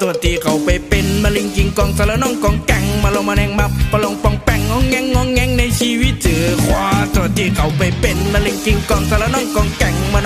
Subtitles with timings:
[0.00, 10.20] ตัวที่เขาไปเป็นมาลิงกิงกองสารน้องกองแกงมาลงมาแนงมาปลงปองแปงงองแงงงองแงงในชีวิตเจอขวาตัวที่เขาไปเป็นมาลิงกิงกองสารน้องกองแกงมา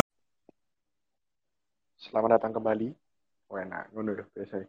[2.09, 2.89] Selamat datang kembali.
[3.53, 4.65] Oh enak, ngono lho biasa.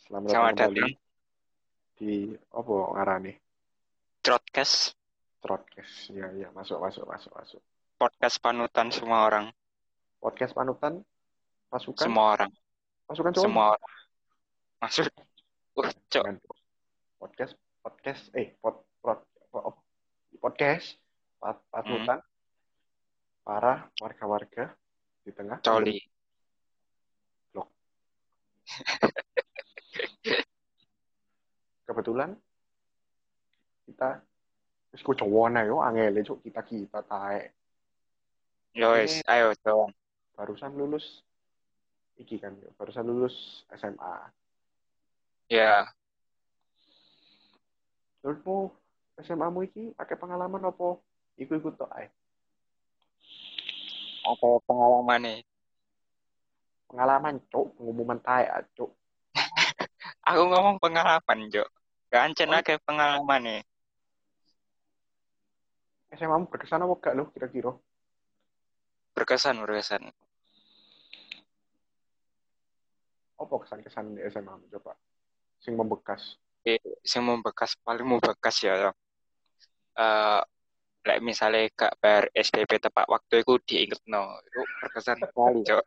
[0.00, 1.96] Selamat, Selamat datang kembali datang.
[2.00, 2.12] di
[2.56, 3.32] apa ngarane?
[4.24, 4.96] Broadcast
[5.44, 6.08] Podcast.
[6.08, 7.60] Iya, iya, masuk, masuk, masuk, masuk.
[7.96, 9.48] podcast panutan semua orang,
[10.20, 11.00] Podcast panutan
[11.72, 12.50] pasukan semua orang,
[13.11, 13.43] pasukan cowok.
[13.43, 13.93] semua orang.
[14.79, 14.89] Uh,
[16.07, 16.25] cok.
[17.19, 19.19] Podcast podcast eh pod, pod,
[19.51, 19.83] pod-
[20.39, 20.95] podcast
[21.37, 22.23] pa- panutan
[23.43, 24.71] para warga-warga
[25.21, 25.99] di tengah coli.
[31.83, 32.31] kebetulan
[33.83, 34.23] kita
[34.95, 37.51] wis ku cowok nah yo angel cuk kita kita tae
[38.71, 39.91] Yo wes, ayo dong.
[40.31, 41.19] barusan lulus
[42.21, 43.35] iki kan barusan lulus
[43.73, 44.29] SMA
[45.49, 45.83] Ya,
[48.21, 48.71] menurutmu
[49.19, 50.95] SMA mu iki pakai pengalaman apa
[51.35, 52.07] ikut-ikut tok ae
[54.21, 55.39] apa pengalaman nih?
[56.87, 58.91] pengalaman cuk pengumuman tae ah, cuk
[60.29, 61.65] Aku ngomong pengalaman, Jok.
[62.07, 62.59] Gancen Oh.
[62.59, 63.61] akeh pengalaman nih.
[66.11, 67.71] SMA mu berkesan apa gak lo kira-kira
[69.11, 70.07] Berkesan, berkesan.
[73.41, 74.93] Apa kesan-kesan di SMA coba
[75.57, 78.77] sing membekas Eh, Sing membekas paling membekas ya.
[78.77, 78.95] Jok.
[79.97, 80.41] Eh,
[81.01, 85.65] like misalnya gak bayar SPP tepat waktu itu diinget no, itu berkesan sekali.
[85.65, 85.81] Jancuk,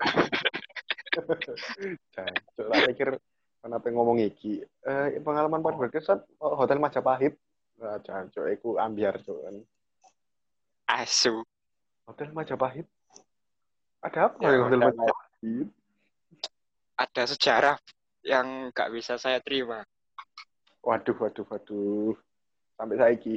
[2.66, 3.08] tak pikir
[3.62, 4.66] kenapa ngomong iki.
[4.82, 7.38] Eh, pengalaman paling berkesan oh, Hotel Majapahit.
[7.78, 9.56] Nah, jancuk, iku ambiar cuk kan.
[10.90, 11.46] Asu.
[12.10, 12.86] Hotel Majapahit.
[14.02, 15.68] Ada apa Ya, ya, Hotel ada- Majapahit?
[16.94, 17.76] Ada sejarah
[18.22, 19.82] yang gak bisa saya terima.
[20.84, 22.14] Waduh, waduh, waduh.
[22.78, 23.34] Sampai saiki.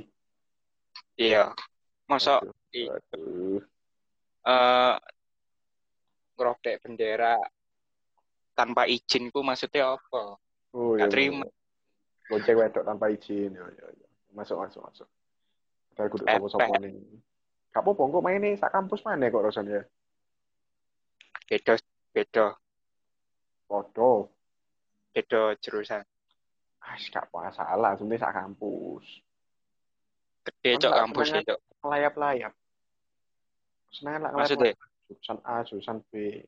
[1.17, 1.53] Iya.
[2.07, 3.59] Masa Waduh, waduh.
[6.37, 7.35] ngerodek bendera
[8.53, 10.37] tanpa izinku maksudnya apa?
[10.77, 11.45] Oh, Gak iya, terima.
[11.45, 11.55] iya.
[12.27, 13.55] Gocek wedok tanpa izin.
[13.57, 14.07] Ya, ya, ya.
[14.35, 15.07] Masuk, masuk, masuk.
[15.95, 16.93] Kita kudu sopo-sopo nih.
[17.73, 19.81] Gak apa-apa, kok main nih sak kampus mana kok rasanya?
[21.47, 21.73] Beda
[22.13, 22.45] beda
[23.67, 24.31] Podo.
[25.11, 26.05] beda jurusan.
[26.79, 29.05] Ah, gak masalah, sebenarnya sak kampus.
[30.47, 31.55] Gede cok kampus itu.
[31.83, 32.53] Ngelayap-layap.
[33.91, 34.71] Seneng lah Maksudnya?
[35.07, 36.43] jurusan A, jurusan B.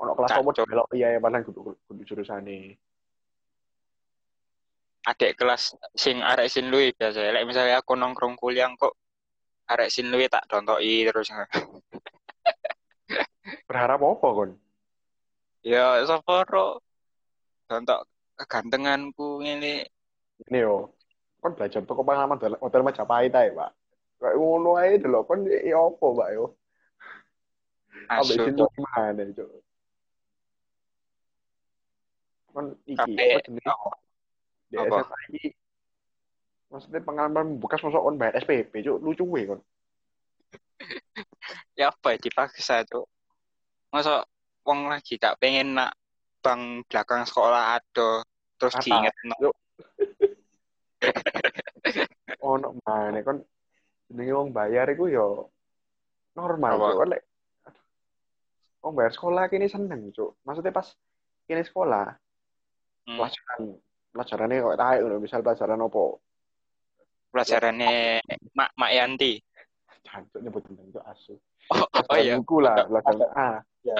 [0.00, 0.64] Ono kelas Cok.
[0.64, 2.72] belok iya ya padahal kudu kudu jurusan ini.
[5.04, 7.20] Adik kelas sing arek sin luwe biasa.
[7.20, 8.96] Lek misalnya aku nongkrong kuliah kok
[9.68, 11.28] arek sin luwe tak dontoki terus.
[13.68, 14.50] Berharap apa kon?
[15.60, 16.80] Ya sapa ro
[17.68, 18.08] dontok
[18.40, 19.86] kegantenganku ngene.
[20.48, 20.96] Ini yo.
[21.40, 23.70] Kon belajar toko pengalaman dalam hotel Majapahit ae, Pak.
[24.20, 26.44] Kayak ngono ae delok kon ya apa, Pak yo.
[28.10, 28.70] Ambek situ Cok.
[28.76, 29.50] gimana, Cuk?
[32.50, 33.12] Kon iki
[34.74, 35.04] apa?
[35.30, 35.48] Di iki
[36.70, 38.98] maksudnya pengalaman bekas masuk kon bayar SPP, Cuk.
[39.00, 39.60] Lucu we kon.
[41.78, 43.04] ya apa ya, dipaksa tuh
[43.90, 44.24] masa
[44.70, 45.98] wong lagi tak pengen nak
[46.38, 48.22] bang belakang sekolah ada
[48.54, 48.84] terus Apa?
[48.86, 49.50] diinget no.
[52.46, 53.42] Ono mana kon
[54.06, 55.50] jenenge wong bayar iku yo
[56.38, 56.86] normal Apa?
[56.86, 56.98] cuk.
[57.02, 57.22] Kon lek
[58.86, 60.38] wong bayar sekolah kini seneng cuk.
[60.46, 60.86] Maksudnya pas
[61.50, 62.14] kini sekolah
[63.08, 63.60] Hmm, pelajaran
[64.12, 66.20] pelajarannya kok tae ngono misal pelajaran opo?
[67.32, 68.20] Pelajarannya
[68.52, 69.40] mak mak Yanti.
[70.04, 71.34] Jancuk nyebut tentang itu asu.
[71.72, 72.36] Oh, oh iya.
[72.36, 73.96] buku lah pelajaran A Ya.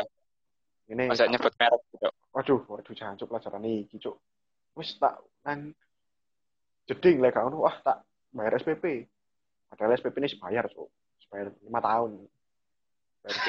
[0.91, 2.11] Ini masa nyebut merek gitu.
[2.35, 4.19] Waduh waduh jancuk pelajaran iki cuk.
[4.75, 5.71] Wis tak nang
[6.91, 8.03] jeding lek gak ono wah tak
[8.35, 9.07] bayar SPP
[9.71, 10.91] padahal SPP ini bayar cuk.
[11.31, 12.27] Bayar lima tahun.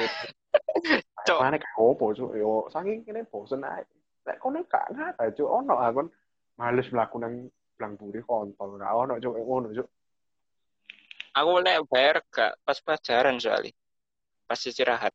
[1.22, 1.38] Cuk.
[1.42, 2.38] mana gak opo cuk.
[2.38, 3.82] Yo saking kene bosen ae.
[4.26, 5.50] Lek kono gak ngata cuk.
[5.50, 6.08] Ono akon
[6.62, 8.78] males mlaku nang blang buri kontol.
[8.78, 9.88] Gak ono cuk ngono cuk.
[11.34, 13.74] Aku lek bayar gak pas pelajaran soalnya.
[14.46, 15.14] Pas istirahat.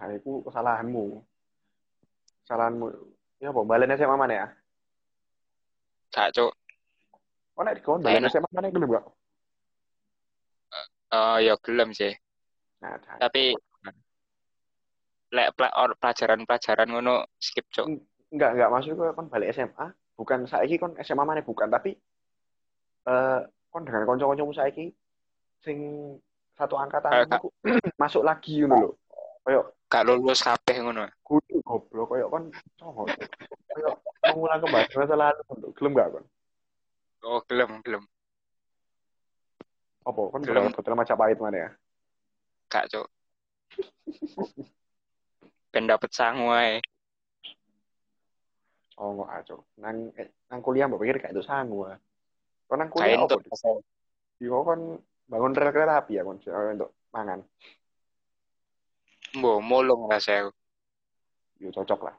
[0.00, 1.20] Ah iku kesalahanmu
[2.50, 2.90] kesalahanmu
[3.38, 4.46] ya apa balen SMA mana ya?
[6.10, 6.50] Gak cuk.
[7.54, 8.26] Oh nek dikon balen.
[8.26, 9.06] SMA mana gelem gak?
[11.14, 12.10] Eh ya gelem sih.
[12.82, 13.54] Nah tapi
[15.30, 15.54] lek
[16.02, 17.86] pelajaran-pelajaran ngono skip cuk.
[18.34, 19.86] Enggak, enggak maksud gue kon balik SMA,
[20.18, 21.94] bukan saiki kon SMA mana bukan, tapi
[23.06, 24.90] eh kon dengan kanca-kancamu saiki
[25.62, 25.78] sing
[26.58, 27.46] satu angkatan iku
[28.02, 28.90] masuk lagi ngono lho.
[29.46, 32.44] Kayak gak lulus kabeh ngono kudu goblok kayak kon
[32.78, 33.06] cowok.
[34.26, 36.24] aku bahas masa lalu untuk gelem gak kon?
[37.20, 38.02] Oh, gelem, gelem.
[40.02, 40.72] Apa kon Gelem.
[40.72, 41.70] botol Majapahit mana ya?
[42.72, 43.06] Gak, Cuk.
[45.70, 46.82] Ben dapet sangu ae.
[48.98, 49.56] Oh, nggak aja.
[49.80, 51.88] Nang eh, nang kuliah mbak pikir kayak itu sanggup.
[51.88, 51.98] ah.
[52.66, 53.38] Kau nang kuliah Kain apa?
[54.40, 54.80] Iya kon
[55.30, 57.40] bangun rel kereta api ya kon untuk mangan.
[59.36, 60.50] Mbok mulung lah saya.
[61.60, 62.16] Yo cocok lah.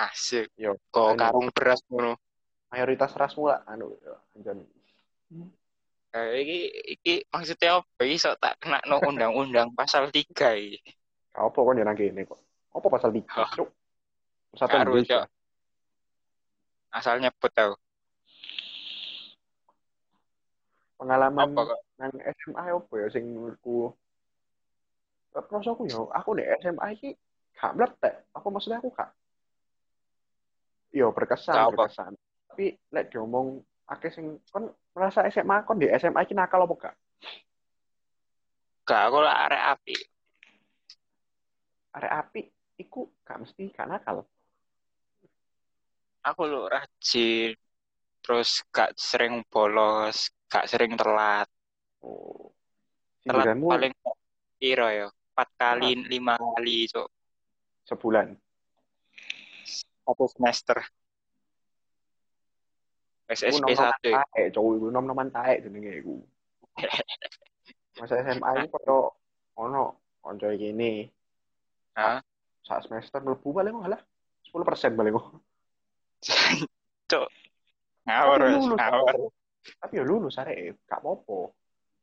[0.00, 0.50] Asik.
[0.56, 0.74] Yo.
[0.90, 2.16] Kok karung beras ngono.
[2.70, 4.62] mayoritas rasmu lah anu yo, anjen.
[6.14, 6.58] Eh, iki
[6.98, 8.02] iki maksudnya apa?
[8.06, 10.94] Iso tak kena no undang-undang pasal 3 iki.
[11.34, 12.38] Apa kon ya nang kene kok?
[12.70, 13.26] Apa pasal 3?
[13.26, 13.50] Hah.
[13.58, 13.70] Cuk.
[14.54, 15.18] Persatuan Karo, Indonesia.
[15.26, 15.30] Cuk.
[16.94, 17.72] Asal nyebut tau.
[20.98, 21.80] Pengalaman Apa kok?
[22.00, 23.92] nang SMA apa ya sing menurutku
[25.30, 27.14] Terus aku yo, aku di SMA iki
[27.54, 28.14] gak meletek.
[28.34, 29.14] Apa maksudnya aku gak
[30.90, 31.74] Yo berkesan, Gak apa?
[31.86, 32.12] berkesan.
[32.50, 36.94] Tapi lek diomong akeh sing kon merasa SMA kon di SMA iki nakal apa gak?
[38.90, 39.96] Gak aku lah arek api.
[41.94, 42.40] Arek api
[42.82, 44.26] iku gak mesti gak nakal.
[46.26, 47.54] Aku lu rajin.
[48.20, 51.46] Terus gak sering bolos, gak sering telat.
[52.02, 52.50] Oh.
[53.22, 53.92] Telat Sindiranmu paling
[54.58, 55.08] piro ya?
[55.40, 57.08] 4 kali, 5 kali, Cuk.
[57.88, 58.36] sebulan.
[60.04, 60.78] Satu semester.
[63.30, 64.20] SSP nom-noman 1 ya.
[64.20, 66.16] taek, cowok iku nom-noman taek jenenge iku.
[68.02, 68.98] Masa SMA iku koyo
[69.60, 69.84] ono
[70.20, 71.04] konco iki ini
[71.96, 72.20] Hah?
[72.64, 74.02] sak semester mlebu paling kok halah
[74.50, 75.26] 10% paling kok.
[77.10, 77.28] Cuk.
[78.04, 78.40] Ngawur,
[78.76, 79.14] ngawur.
[79.60, 81.54] Tapi ya lulus arek gak apa-apa.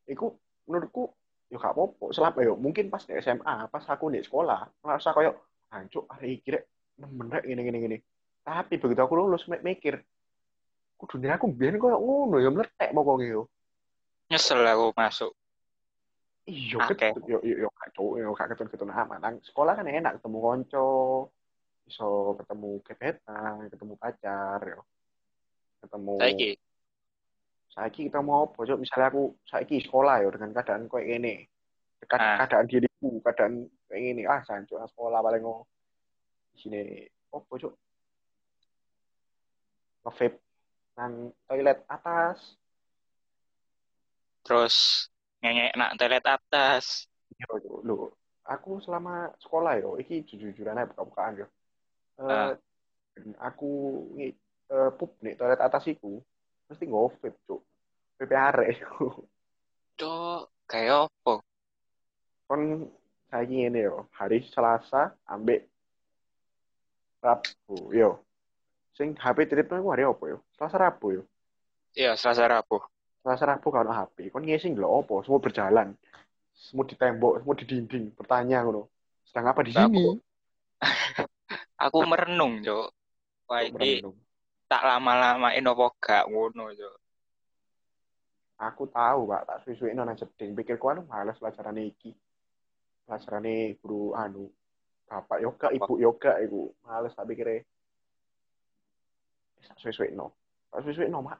[0.07, 0.31] Iku
[0.69, 1.12] menurutku
[1.48, 2.06] ya gak apa-apa.
[2.12, 5.32] Selama ya mungkin pas di SMA, pas aku di sekolah, merasa koyo
[5.72, 6.64] hancur arek iki rek
[7.00, 7.98] nemen rek ngene ngene ngene.
[8.44, 10.00] Tapi begitu aku lulus mikir
[10.98, 13.48] kudunya aku biyen koyo ngono ya meletek pokoke yo.
[14.28, 15.32] Nyesel aku masuk.
[16.48, 19.20] Iya, ketut yo yo yo gak cowok yo gak ketut-ketut amat.
[19.20, 20.88] Nang sekolah kan enak ketemu konco,
[21.88, 24.82] iso ketemu gebetan, ketemu pacar yo.
[25.84, 26.52] Ketemu Saiki.
[27.78, 28.82] Saiki kita mau apa Cuk?
[28.82, 31.36] misalnya aku saiki sekolah ya dengan keadaan kayak gini
[32.00, 32.38] Kead- Ah.
[32.40, 33.54] keadaan diriku keadaan
[33.86, 35.62] kayak gini ah sancu sekolah paling mau
[36.52, 36.82] di sini
[37.30, 37.74] apa cuk
[40.04, 40.38] ngevape
[40.96, 41.14] nang
[41.46, 42.58] toilet atas
[44.42, 44.76] Terus
[45.38, 47.06] ngengek nak toilet atas.
[47.38, 47.78] yo Cuk.
[47.84, 47.98] lho
[48.44, 51.48] aku selama sekolah yo iki jujur-jujuran aja buka-bukaan yo
[52.18, 52.58] Ah.
[53.14, 53.70] Eh, aku
[54.18, 54.34] eh,
[54.92, 56.18] pup nih toilet atas iku
[56.68, 57.62] mesti vape cuk.
[58.18, 59.24] Arek iku
[59.98, 61.34] Cuk, kayak apa?
[62.48, 62.88] kon
[63.28, 64.08] saiki ini yo.
[64.16, 65.68] Hari Selasa ambek
[67.19, 68.24] Rabu yo.
[68.96, 70.38] Sing HP treatment ku hari apa yo?
[70.56, 71.24] Selasa Rabu yo.
[71.92, 72.80] Iya, Selasa Rabu.
[73.22, 75.24] Selasa Rabu kalau HP kon ngising lho apa?
[75.28, 75.88] Semua berjalan.
[76.58, 78.90] Semua di tembok semua di dinding bertanya ngono.
[79.28, 80.04] Sedang apa di sini?
[81.86, 82.90] Aku merenung, Cuk.
[83.46, 84.18] Wah, merenung.
[84.68, 86.96] Tak lama-lamain apa gak ngono, Cuk.
[88.58, 89.42] aku tahu pak.
[89.48, 90.58] Tak suwe-suwe nang jeding.
[90.58, 92.12] Pikirku anu males pelajaran iki.
[93.06, 93.48] Pelajaran
[93.80, 94.52] guru anu
[95.08, 96.74] bapak yoga ibu yoga iku.
[96.83, 97.64] Males tak pikirnya
[99.68, 100.31] tak suwe-suwe no
[100.71, 101.40] tak suwe-suwe no mak.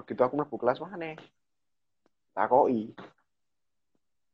[0.00, 1.12] Begitu aku mlebu kelas mana
[2.32, 2.96] takoi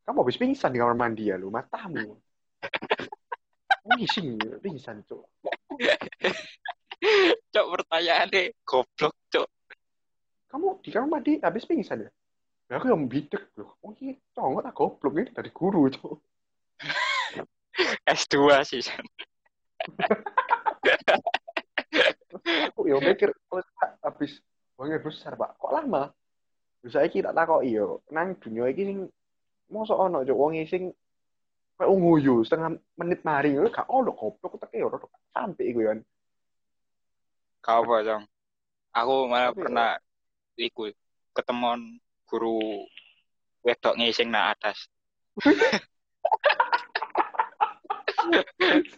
[0.07, 2.17] kamu habis pingsan di kamar mandi ya lu matamu.
[3.89, 5.27] Ngising pingsan cuk
[7.49, 9.49] Cuk, pertanyaannya goblok, Cuk.
[10.49, 12.11] kamu di kamar mandi habis pingsan ya?
[12.69, 16.21] Ya aku yang bidek loh oh iya congok tak goblok ini dari guru cuk.
[18.05, 18.81] S2 sih.
[18.85, 19.05] San.
[22.69, 24.41] aku ya mikir Pak, habis
[24.77, 26.13] uangnya besar pak kok lama?
[26.85, 28.99] Bisa iki tak takok iyo nang dunia iki sing
[29.73, 30.93] mosok ono cuk wong sing
[31.79, 35.93] kayak nguyu setengah menit mari gak ono goblok teke yo rada sampai iku yo
[37.69, 38.25] Kau apa, Cong?
[38.97, 40.01] Aku malah Tapi, pernah
[40.57, 40.89] iku
[41.37, 42.89] ketemuan guru
[43.61, 44.89] wedok ngising nak atas.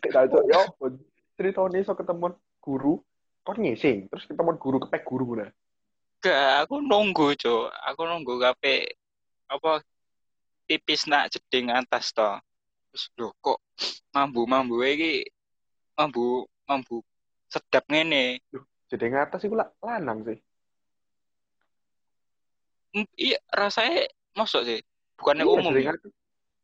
[0.01, 0.63] Tidak cuk yo
[1.35, 3.03] ceritanya iso ketemu guru
[3.43, 5.51] kon ngising terus ketemu guru kepek guru nah
[6.21, 7.73] Gak, aku nunggu, Cuk.
[7.73, 8.93] Aku nunggu kape
[9.49, 9.81] apa
[10.69, 12.37] tipis nak jeding atas to.
[12.93, 13.57] Terus lho kok
[14.13, 15.25] mambu-mambu iki
[15.97, 17.01] mambu mambu
[17.51, 18.39] sedap ngene.
[18.87, 20.39] jadi ngatas iku la- lanang sih
[23.15, 24.83] Iya, rasanya masuk sih.
[25.15, 25.71] Bukannya Iya, umum.
[25.71, 26.11] jadi ngatas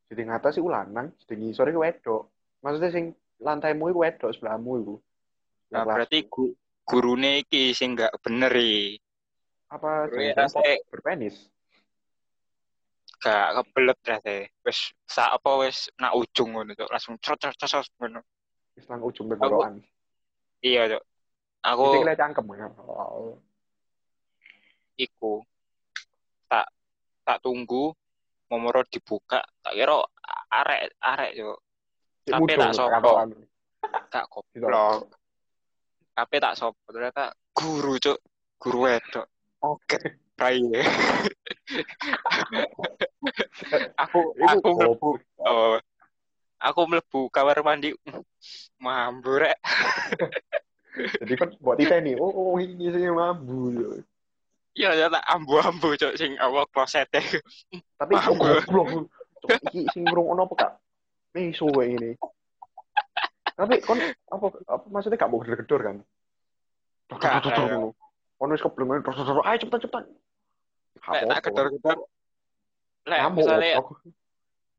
[0.07, 2.23] jadi ngatas iku lanang jadi ngisor iku wedok
[2.63, 3.05] maksudnya sing
[3.43, 4.95] lantaimu iku wedok sebelahmu iku
[5.67, 6.55] Nah, berarti gu
[6.87, 9.03] gurune iki sing nggak bener iki.
[9.67, 11.37] apa Gurune jangan-jangan rasanya berpenis
[13.19, 14.47] gak kebelet rasanya.
[14.63, 14.79] Wis
[15.11, 16.71] sak apa wis nak ujung ngono.
[16.87, 18.23] Langsung cot cot, ngono.
[18.79, 19.83] Islang ujung tenggorokan.
[20.65, 21.03] Iya, Cuk.
[21.67, 22.67] Aku kira cangkem ya.
[22.87, 23.35] Oh.
[24.97, 25.43] iku.
[26.47, 26.67] Tak
[27.27, 27.91] tak tunggu
[28.47, 29.43] momoro dibuka.
[29.61, 29.99] Tak kira
[30.55, 31.59] arek arek yo
[32.27, 33.11] Cik Tapi tak sopo.
[34.11, 35.11] gak goblok.
[36.15, 38.19] Tapi tak sopo ternyata guru cuk
[38.63, 39.27] guru wedok.
[39.67, 39.99] Oke.
[40.37, 40.61] Rai
[44.05, 45.49] aku aku mlebu goblok.
[45.49, 45.81] oh,
[46.61, 47.93] aku mlebu kamar mandi
[48.81, 49.59] mambu rek
[50.97, 53.69] Jadi kan buat kita nih, oh, oh ini sih mambu.
[53.69, 53.89] yo.
[54.73, 57.21] ya ya tak ambu-ambu cuk sing apa klosete
[58.01, 58.65] Tapi Mambu.
[58.65, 58.89] goblok.
[59.45, 60.73] Cuk, Iki sing ngrungokno apa kak?
[61.37, 62.11] Meso kayak ini.
[63.57, 64.01] Tapi kon
[64.33, 65.97] apa, apa maksudnya gak mau gedor-gedor kan?
[67.13, 67.93] Gedor-gedor.
[68.41, 70.05] Ono wis terus terus ayo cepetan cepetan.
[70.97, 71.97] Gak lek tak gedor-gedor
[73.07, 73.85] lek misalnya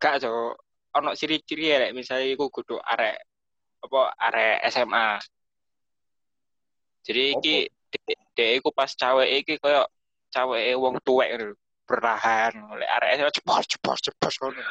[0.01, 0.53] gak cok
[0.95, 3.19] ono ciri-ciri ya misalnya iku kudu arek
[3.83, 5.19] apa arek SMA
[7.03, 7.55] jadi iki
[8.35, 9.87] dek iku pas cawe iki koyo
[10.31, 11.57] cawe wong tuwek ngono lho.
[11.87, 14.61] bertahan lek arek SMA cepos cepos cepos ngono.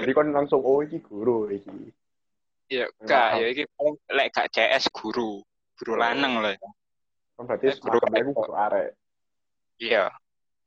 [0.00, 1.92] Jadi kon langsung oh iki guru iki.
[2.96, 3.08] Paham.
[3.10, 5.42] gak ya iki paling lek gak CS guru
[5.74, 6.54] guru lanang loh
[7.40, 8.88] Kan berarti semacam aku guru arek.
[9.80, 10.12] iya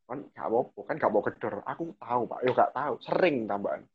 [0.10, 1.62] Kan gak apa-apa, kan gak mau gedor.
[1.70, 2.40] Aku tahu, Pak.
[2.42, 3.86] Yo gak tahu, sering tambahan.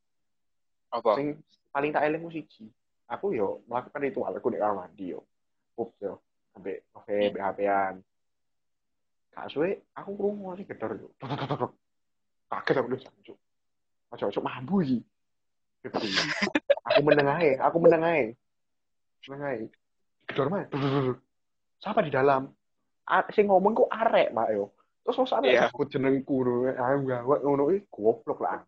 [0.94, 1.42] apa Sing
[1.74, 2.70] paling tak eling siji.
[3.10, 5.26] Aku yo melakukan ritual aku di kamar mandi yo.
[5.74, 6.22] Up yo.
[6.54, 7.34] Sampai oke Hmm.
[7.34, 7.94] BHP-an.
[9.34, 11.10] Gak suwe aku krungu sing gedor yo.
[12.46, 13.38] Kaget aku udah jancuk.
[14.14, 15.02] Aja mambu iki.
[15.82, 15.98] Gitu.
[16.86, 18.24] aku meneng ae, aku meneng ae.
[19.26, 19.58] Meneng ae.
[20.30, 20.62] Gedor mah.
[20.70, 21.18] Tuk.
[21.82, 22.57] Siapa di dalam?
[23.32, 24.70] Sing ngomong kok arek, Mak yo.
[25.04, 25.62] Terus masa arek Iya.
[25.72, 26.76] sebut jenengku ngono.
[26.76, 28.60] Aku gawat ngono iki goblok lah.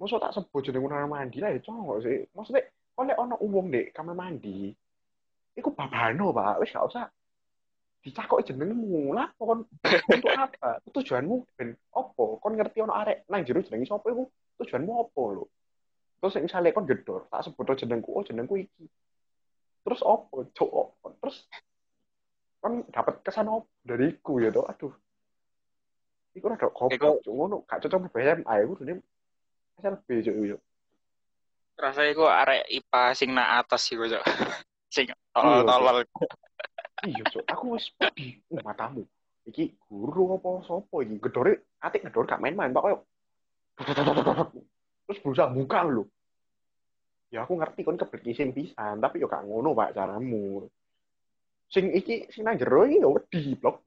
[0.00, 2.26] Masa tak sebut jeneng kamar mandi lah ya congok sih.
[2.32, 2.64] Maksudnya
[2.98, 4.72] oleh ono umum deh kamar mandi.
[5.52, 6.64] Iku babano, Pak.
[6.64, 7.04] Wis gak usah
[8.02, 9.62] dicakok jenengmu lah kon
[10.10, 14.26] untuk apa tujuanmu ben opo kon ngerti ono arek nang jero jenenge sapa iku
[14.58, 15.44] tujuanmu opo lho
[16.18, 18.90] terus misalnya kon gedor tak sebut jenengku oh jenengku iki
[19.86, 21.46] terus opo cok terus
[22.62, 23.50] kon dapat kesan
[23.82, 24.94] dariku ya toh aduh.
[26.32, 29.02] Iku rada goblok cok ngono gak cocok BBM ae iku dene
[29.82, 30.58] SLB cok yo
[31.82, 34.22] rasanya iku arek IPA sing nak atas iku cok
[34.94, 36.06] sing tolol-tolol.
[37.02, 39.02] Iya cok aku wis pedi uh, matamu
[39.42, 41.18] iki guru apa sapa iki?
[41.18, 42.98] Gedore atik gedor gak main-main pak koyo.
[45.02, 46.06] Terus berusaha buka lho.
[47.34, 50.70] Ya aku ngerti kon kebelet isin pisan tapi yo gak ngono pak caramu
[51.72, 53.80] sing iki sing nang jero iki yo wedi blok.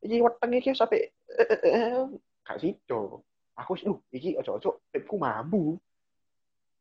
[0.00, 2.04] Iki weteng iki sampe eh, eh, eh,
[2.42, 3.22] gak sido.
[3.60, 5.76] Aku wis lu iki ojo-ojo tipku mambu.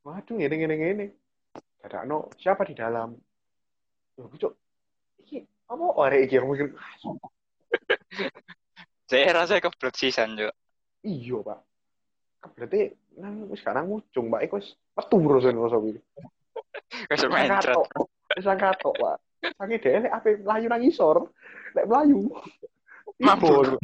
[0.08, 0.76] Waduh ngene ngene.
[0.80, 1.06] Ngene
[1.84, 3.12] dadakno siapa di dalam?
[4.16, 4.54] Loh, cok
[5.28, 6.36] iki apa arek iki?
[6.40, 6.96] Yang mikir "Ah,
[9.10, 10.56] saya rasa kebelet sisan cok
[11.04, 11.60] iya pak.
[12.56, 12.82] Berarti
[13.20, 14.48] nang wis sekarang mucung pak.
[14.48, 16.04] Iku wis metu terus rasa kuwi wis
[17.12, 17.76] Wis mencret.
[17.76, 17.88] katok
[18.40, 21.18] wis katok pak sange dhewe lek ape mlayu nang isor
[21.76, 22.28] lek mlayu
[23.20, 23.76] Mabur.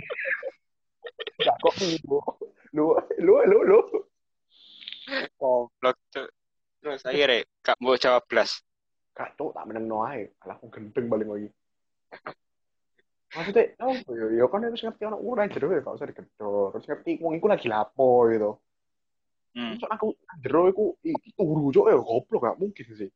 [1.43, 2.19] Gak kok ibu.
[2.71, 3.79] Lu lu lu lu.
[5.37, 6.27] goblok cok
[6.81, 10.31] terus akhirnya gak mau jawab Gak cok tak meneng no ae.
[10.43, 11.49] Alah aku gendeng balik lagi.
[13.35, 16.71] Maksudnya, oh, yo, yo kan harus ngerti anak urang jero ya, gak usah digedor.
[16.71, 18.51] Terus ngerti wong iku lagi lapo gitu.
[19.59, 19.75] hmm.
[19.75, 20.07] Terus aku
[20.39, 20.85] jero iku
[21.35, 23.11] turu cok ya goblok gak mungkin sih.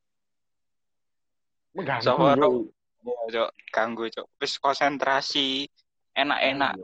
[1.76, 2.06] Mengganggu.
[2.06, 5.72] Sama orang- Iya, cok ganggu cok wis konsentrasi
[6.12, 6.76] enak-enak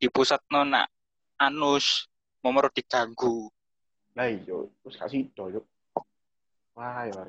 [0.00, 0.88] di pusat nona
[1.36, 2.08] anus
[2.40, 3.52] nomor diganggu
[4.16, 5.64] Lah iya, terus kasih do yuk.
[6.74, 7.28] Wah, ya.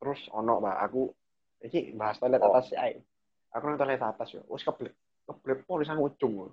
[0.00, 1.12] Terus ono Pak, aku
[1.62, 2.98] iki bahas toilet atas sih ae.
[3.54, 4.96] Aku nang toilet atas yo, wis keblek.
[5.28, 6.50] Keblek pol sang ujung.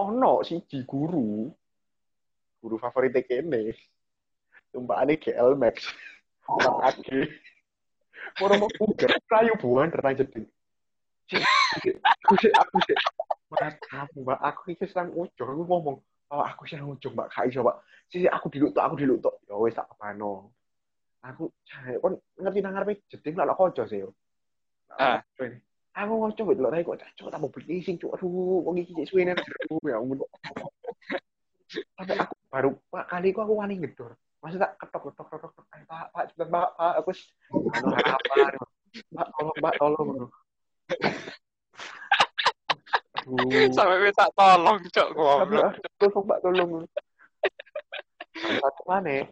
[0.00, 1.46] Ono siji guru.
[2.58, 3.70] Guru favorit kene.
[4.74, 5.92] Tumpakane GL Max.
[6.46, 7.20] Pak Agi.
[8.40, 10.46] Ora mau buka, kayu buan renang jeding.
[12.02, 12.96] Aku sih, aku sih.
[13.52, 15.96] Mas, aku, Mbak, aku iki sang ujung, aku ngomong,
[16.32, 17.28] oh aku sih nang ujung mbak.
[17.28, 17.76] Gak iso mbak.
[18.08, 19.36] Sih aku diluk tok aku diluk tok.
[19.44, 20.52] Ya wis tak kepano.
[21.22, 23.04] Aku cah kon ngerti nang ngarepe?
[23.12, 24.02] Jeding lak kanca sih
[24.92, 25.24] Ah.
[25.92, 28.16] aku ngoco wit lho kok cah tak mau beli sing cuk.
[28.16, 30.24] Aduh wong iki cek suwene aduh ya ampun.
[31.96, 32.70] Sampai aku baru
[33.08, 35.50] kali aku aku wani ngedor masih tak ketok ketok ketok.
[35.54, 37.10] Ketok pak pak cepetan pak pak aku
[37.78, 38.52] anu harapan
[39.14, 40.08] pak tolong pak tolong
[43.22, 43.70] Aduh.
[43.70, 45.08] Sampai minta tolong, cok.
[45.14, 45.78] Goblok.
[45.94, 46.70] tolong mbak tolong
[48.42, 49.30] satu mana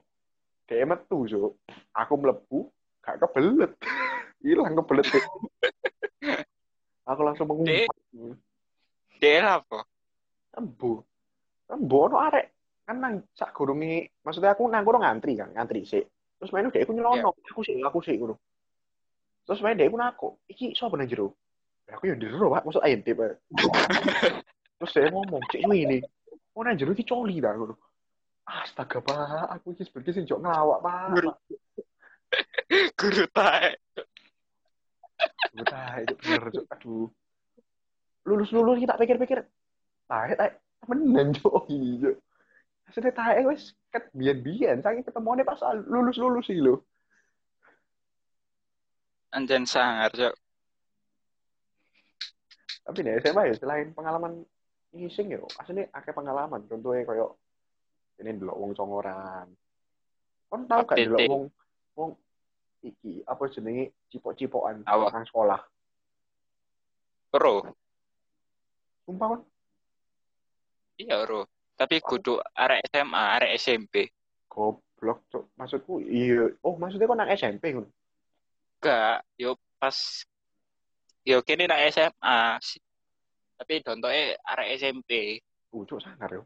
[0.70, 1.58] dia metu so
[1.90, 2.70] aku melebu
[3.02, 3.74] gak kebelet.
[4.46, 5.06] Hilang kebelet
[7.02, 7.90] aku langsung mengumpat
[9.18, 9.82] Dia apa?
[10.54, 11.02] embu.
[11.66, 12.59] Embu ono arek
[12.90, 16.02] kan nang sak gurungi maksudnya aku nang kono ngantri kan ngantri sih
[16.42, 18.34] terus main dia aku nyelonong aku sih aku sih ngono
[19.46, 21.30] terus main dia aku nako iki sapa nang jero
[21.86, 23.38] aku yang jero pak maksud ayam tipe
[24.82, 26.02] terus dia ngomong cek ini
[26.58, 27.78] oh nang jero iki coli dah ngono
[28.50, 31.30] astaga pak aku iki sebagai sing jok ngelawak pak Guru.
[32.98, 33.74] Guru tae.
[35.50, 36.64] Betah, itu bener, Cuk.
[36.70, 37.08] Aduh.
[38.22, 39.42] Lulus-lulus kita pikir-pikir.
[40.06, 40.50] Tahe, tahe.
[40.78, 41.66] Temenan, Cuk.
[41.66, 42.14] Iya.
[42.90, 46.82] Maksudnya tahe wis ket biyen-biyen saking ketemuane pas lulus-lulus iki lho.
[49.30, 50.34] Anjen sangar, cok.
[52.82, 54.42] Tapi nih SMA ya selain pengalaman
[54.90, 56.66] ngising ya, aslinya akeh pengalaman.
[56.66, 57.38] Contohnya koyo
[58.18, 59.46] ini delok wong congoran.
[60.50, 61.30] Kon tau gak Update.
[61.30, 61.46] wong
[61.94, 62.10] wong
[62.82, 65.62] iki apa jenenge cipok-cipokan nang sekolah.
[67.38, 67.70] Ro.
[69.06, 69.40] Sumpah kon.
[70.98, 71.46] Iya, Ro.
[71.80, 74.12] Tapi kudu arek SMA, arek SMP.
[74.52, 75.48] Goblok, Cuk.
[75.56, 76.52] Maksudku iya.
[76.60, 77.88] Oh, maksudnya kon nang SMP ngono.
[78.84, 79.96] Enggak, yo pas
[81.24, 82.60] yo kene nak SMA.
[83.56, 85.40] Tapi contohnya arek SMP.
[85.72, 86.44] Uh, Cuk, sangar yo.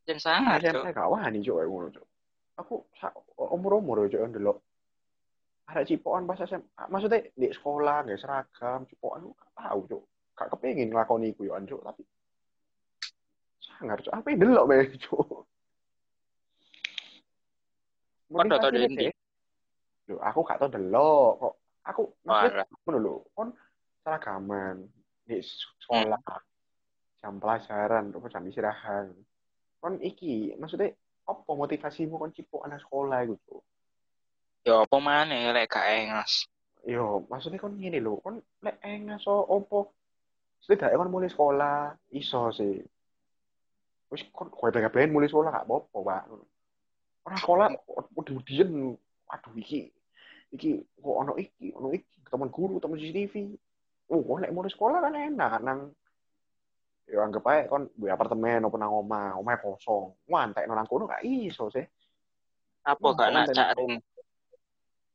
[0.00, 0.82] Anjen sangar, cok.
[0.82, 2.06] saya gak wani kayak ngono cuk.
[2.56, 2.74] Aku
[3.36, 4.58] umur-umur yo cuk ndelok.
[5.68, 6.82] Ada cipokan pas SMA.
[6.88, 10.02] Maksudnya di sekolah nggak seragam, cipokan aku gak tahu cuk.
[10.32, 12.02] Gak kepengin nglakoni iku yo cuk, tapi
[13.82, 14.14] sangar cuk.
[14.14, 15.42] Apa yang delok bae cuk.
[18.30, 19.10] Kon tau deh.
[20.06, 21.54] Loh, aku gak tau delok kok.
[21.82, 23.50] Aku maksudnya ngono lho, kon
[24.06, 24.86] seragaman
[25.26, 26.22] di sekolah.
[27.18, 29.10] Jam pelajaran, apa jam istirahat.
[29.82, 30.94] Kon iki, maksudnya
[31.26, 33.62] apa motivasimu kon cipokan nang sekolah cuk?
[34.62, 36.46] Yo apa maneh lek gak engas.
[36.86, 39.90] Yo, maksudnya kon ngene lho, kon lek engas so opo
[40.62, 42.78] setidaknya kon mulai sekolah iso sih.
[44.12, 46.22] Wis kon kowe pengen mulai sekolah gak apa-apa, Pak.
[47.24, 47.66] Ora sekolah
[48.12, 48.92] udah-udian
[49.32, 49.88] aduh iki
[50.52, 53.56] iki kok ono iki, ono iki teman guru, teman CCTV.
[54.12, 55.96] Oh, kon lek mulai sekolah kan enak nang
[57.08, 60.12] ya anggap aja kon duwe apartemen apa nang omah, omah kosong.
[60.28, 61.88] Wah, entek nang kono gak iso sih.
[62.84, 63.56] Apa gak nak konten.
[63.56, 63.92] caring?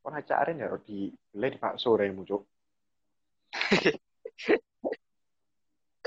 [0.02, 2.42] Kon ajarin ya di beli di bakso remu, Cuk.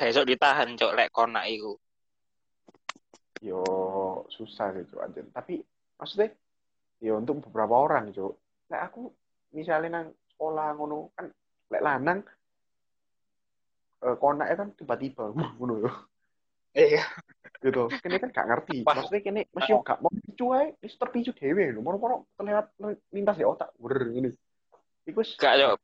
[0.02, 1.78] Iso ditahan, cok lek konak iku.
[3.42, 3.62] Yo
[4.30, 5.26] susah sih Cuk, anjir.
[5.34, 5.60] Tapi
[5.98, 6.30] maksudnya
[7.02, 8.38] yo untuk beberapa orang Cuk.
[8.70, 9.10] Lek aku
[9.52, 11.28] misalnya nang sekolah ngono kan
[11.74, 12.20] lek lanang
[14.02, 15.92] eh konaknya kan tiba-tiba ngono yo.
[16.72, 17.04] Iya.
[17.62, 17.92] Gitu.
[18.00, 18.78] Kene kan gak ngerti.
[18.88, 21.84] Maksudnya kene mesti yo gak mau picu ae, wis terpicu dhewe lho.
[21.84, 22.72] Moro-moro terlewat
[23.12, 23.76] lintas di otak.
[23.82, 24.32] Wer ngene.
[25.06, 25.78] Iku Gak cok.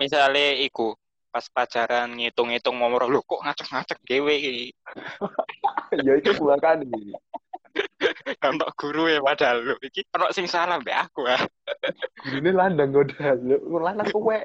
[0.00, 0.96] Misalnya iku
[1.30, 4.66] pas pacaran ngitung-ngitung nomor lu kok ngacak-ngacak dewe iki.
[6.06, 6.88] ya itu dua kali.
[8.40, 11.42] Untuk guru ya padahal lu iki ono sing salah mbek aku ah.
[12.26, 13.36] Gurune landang godal.
[13.40, 14.38] Lho, landang kowe.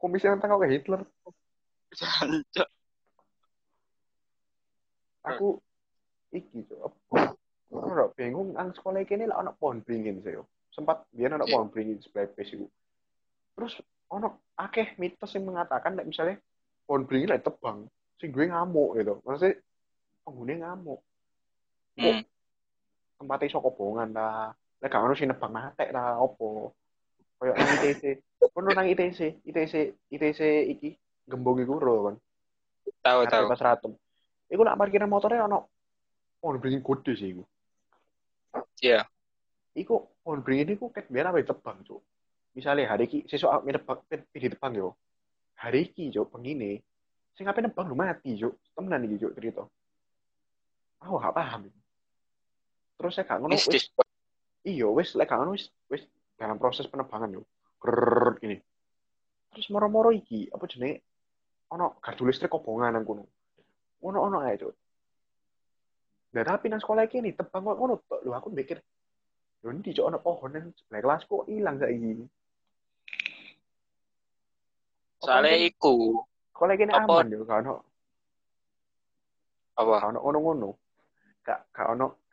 [0.00, 1.00] Komisi tentang kayak Hitler.
[1.94, 2.68] Jancuk.
[5.24, 5.56] aku
[6.36, 6.92] iki cok
[7.74, 10.44] ora bingung nang sekolah iki ini lah ono pohon beringin sih yo.
[10.70, 12.66] sempat biar ono pohon beringin sebelah PS iku
[13.56, 13.74] terus
[14.12, 16.36] ono akeh mitos yang mengatakan nek misalnya
[16.84, 17.88] pohon beringin lah tebang
[18.20, 19.58] sing gue ngamuk gitu maksudnya
[20.24, 21.00] penghuni ngamuk
[21.94, 22.26] Hmm.
[23.14, 24.50] tempatnya iso kobongan ta
[24.82, 26.74] lek gak ono sing nebang matek ta opo
[27.38, 28.02] koyo nang ITC
[28.50, 29.74] kono nang ITC ITC
[30.10, 30.40] ITC
[30.74, 30.90] iki
[31.24, 32.16] gembong iku ro kan
[33.00, 33.48] Tahu tahu.
[33.48, 33.92] pas ratem.
[34.50, 35.68] Iku nak parkiran motornya ono
[36.36, 37.44] pohon beringin gede sih iku.
[38.80, 39.04] Iya.
[39.72, 42.00] Iku pohon beringin iku ket biar apa tebang, Cuk.
[42.52, 44.92] Misalnya hari iki sesuk aku nebang di depan yo.
[45.56, 46.84] Hari iki, Cuk, pengine
[47.32, 48.52] sing ape nebang lu mati, Cuk.
[48.76, 49.64] Temenan iki, Cuk, cerita.
[51.04, 51.68] Aku gak paham.
[52.96, 53.92] Terus saya gak ngono wis
[54.64, 56.02] iya wis lek gak ngono wis wis
[56.40, 57.42] dalam proses penebangan yo.
[57.76, 58.56] Grrrr gini.
[59.52, 61.04] Terus moro-moro iki apa jenenge
[61.70, 63.24] ono gardu listrik kobongan nang kono.
[64.04, 64.72] Ono-ono ae, Cuk.
[66.34, 67.94] Nah, tapi nang sekolah iki nih tebang kok ngono.
[68.24, 68.80] Lho aku mikir
[69.64, 72.24] lho ndi cok ono pohon nang sebelah kelas kok ilang saiki.
[75.24, 76.20] Soalnya iku
[76.54, 77.74] Sekolah iki aman yo, gak ono
[79.74, 79.94] apa?
[79.98, 80.70] gak ono ngono-ngono.
[81.44, 82.24] Gak gak ono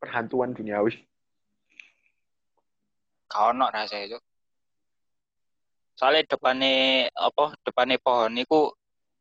[0.00, 0.96] perhantuan duniawi.
[3.28, 4.22] Gak ono rasanya cuk.
[6.00, 8.72] Soalnya depannya apa depannya pohon iku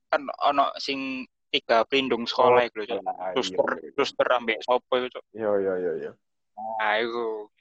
[0.08, 2.64] kan ono sing tiga pelindung sekolah.
[2.64, 3.90] Ah, Terus iya, ter, iya.
[4.00, 5.24] terus terambek sopo iku cuk.
[5.36, 6.12] Iya, iya, iya, iya.
[6.56, 7.52] Nah, iku.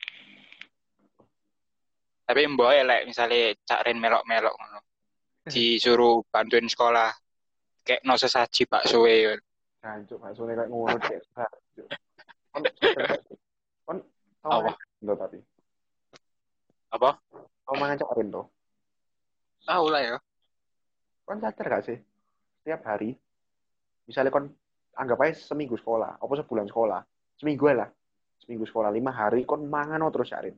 [2.29, 4.81] Tapi mbok ya lek misalnya Cak Ren melok-melok ngono.
[5.49, 7.09] Disuruh bantuin sekolah
[7.89, 9.33] kayak no sesaji bakso e.
[9.79, 11.49] Jancuk maksudnya kayak ngono kayak susah.
[12.51, 12.63] Kon
[13.87, 13.99] kon
[14.43, 14.71] tau Apa?
[14.77, 15.39] to tapi.
[16.91, 17.11] Apa?
[17.63, 18.43] Tau mangan cok to.
[19.69, 20.17] Tahu lah ya.
[21.23, 21.99] Kon sadar gak sih?
[22.63, 23.15] Setiap hari
[24.09, 24.49] misalnya kon
[24.99, 27.01] anggap aja seminggu sekolah, apa sebulan sekolah,
[27.39, 27.87] seminggu lah,
[28.43, 30.57] seminggu sekolah lima hari kon mangan terus Rin.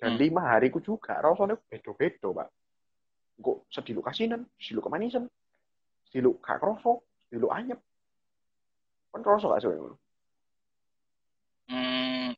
[0.00, 0.20] Dan Hmm.
[0.20, 2.48] lima hariku juga rasanya beda-beda pak.
[3.38, 5.28] Kok sediluk kasinan, sediluk kemanisan,
[6.08, 7.78] sediluk gak kroso, sediluk anyep.
[9.14, 9.70] Kon kroso gak sih?
[9.70, 9.94] ngono?
[11.70, 12.34] Hmm,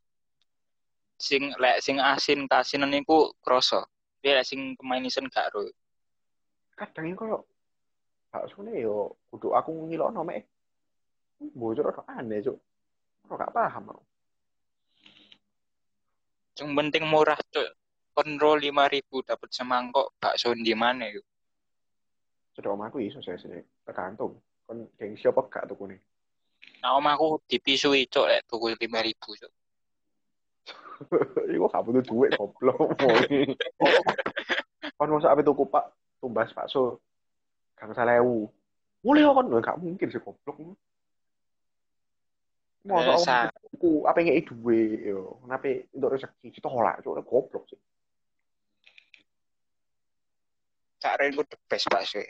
[1.16, 3.88] sing lek sing asin kasinan iku kroso.
[4.20, 5.64] Tapi lek sing kemanisan gak ro.
[6.76, 7.16] Kadang
[8.28, 10.44] bakso nih yo kudu aku ngilokno mek.
[11.56, 12.60] Bocor kok aneh cuk.
[13.24, 14.04] Kok gak paham aku.
[16.60, 17.72] Yang penting murah cuk.
[18.12, 21.24] Kontrol lima ribu dapat semangkok bakso di mana yuk?
[22.52, 24.36] Cedok omahku iso saya sini tergantung.
[24.68, 26.00] Kon gengsi apa gak tuku nih?
[26.87, 29.51] Nah, om aku dipisui cuk lek tuku lima ribu cuk.
[31.51, 32.94] Iku gak butuh duit goblok.
[34.94, 35.83] Kon masa apa tuku Pak
[36.22, 37.03] tumbas bakso
[37.75, 38.46] gang salewu.
[39.03, 40.79] Mulai kon gak mungkin sih goblok.
[42.87, 45.42] Masa Eh, om sa- tuku apa ngeki duit yo.
[45.42, 47.83] Kenapa untuk rezeki ditolak cuk goblok sih.
[51.03, 52.22] Cak Ren ku the best bakso.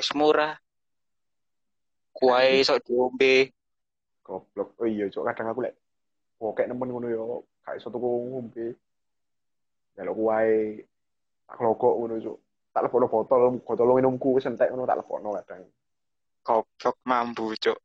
[0.00, 0.56] Wis murah.
[2.16, 3.52] Kuai sok diombe.
[4.28, 4.76] Goblok.
[4.76, 5.74] Oh iya cuk kadang aku lek
[6.38, 7.22] oke nemen ngono yo
[7.64, 8.76] gak iso tuku ngombe.
[9.96, 10.84] Delok kuwae
[11.48, 12.38] tak logok ngono cuk.
[12.68, 15.64] Tak lebokno botol, botol minumku wis entek ngono tak lebokno kadang.
[16.44, 17.78] Goblok mambu cuk.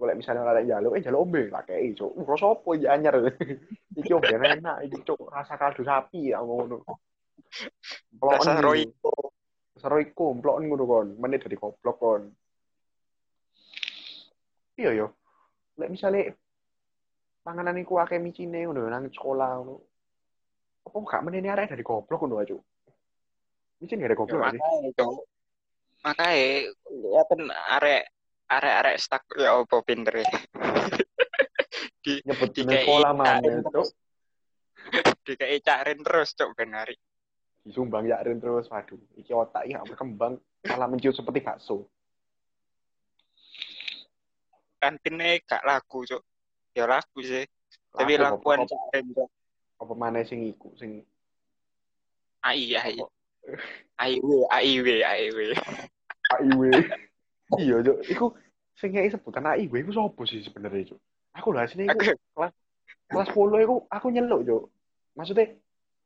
[0.00, 2.08] Golek misalnya ada jaluk, eh jaluk ombe, tak kei, cuk.
[2.16, 3.20] Uh, rasa apa iki anyar.
[4.00, 6.80] iki ombe enak, iki cuk, rasa kaldu sapi ya ngono.
[8.16, 8.64] Rasa.
[8.64, 9.12] Royco.
[9.76, 11.08] Rasa Royco, ploken ngono kon.
[11.20, 12.32] Menit dari goblok kon.
[14.80, 15.06] Iya yo.
[15.76, 16.40] Lek misale
[17.44, 19.76] panganan iku akeh micine ngono nang sekolah ngono.
[20.88, 22.56] Apa gak menene arek dari goblok ngono aja.
[23.84, 24.60] Micin gak ada Ya, goblok sih?
[26.00, 26.64] makanya
[27.12, 27.40] ya kan
[27.76, 28.08] arek
[28.48, 30.32] arek-arek stuck ya apa pinter ya.
[32.04, 33.88] di Nyebut jeneng sekolah mana, cuk.
[35.28, 36.96] DKI Cak Ren terus cuk ben hari.
[37.60, 38.96] Disumbang yakin terus, waduh.
[39.20, 41.84] Iki otak ya berkembang malah menciut seperti bakso.
[44.80, 46.22] Kantinnya gak laku cuk.
[46.72, 47.44] Ya laku sih.
[47.92, 48.58] Tapi Laku, lakuan
[49.80, 51.02] apa- mana sing iku sing
[52.40, 52.96] AI AI.
[54.00, 55.38] AIW AIW AIW.
[56.30, 56.62] AIW.
[57.60, 57.98] iya, Cuk.
[58.08, 58.26] Iku
[58.78, 61.00] sing ngei sebutan AIW iku sapa sih sebenarnya, Cuk?
[61.36, 62.48] Aku lah sini iku Aku
[63.10, 64.62] kelas 10 iku aku nyeluk, Cuk.
[65.18, 65.58] Maksudnya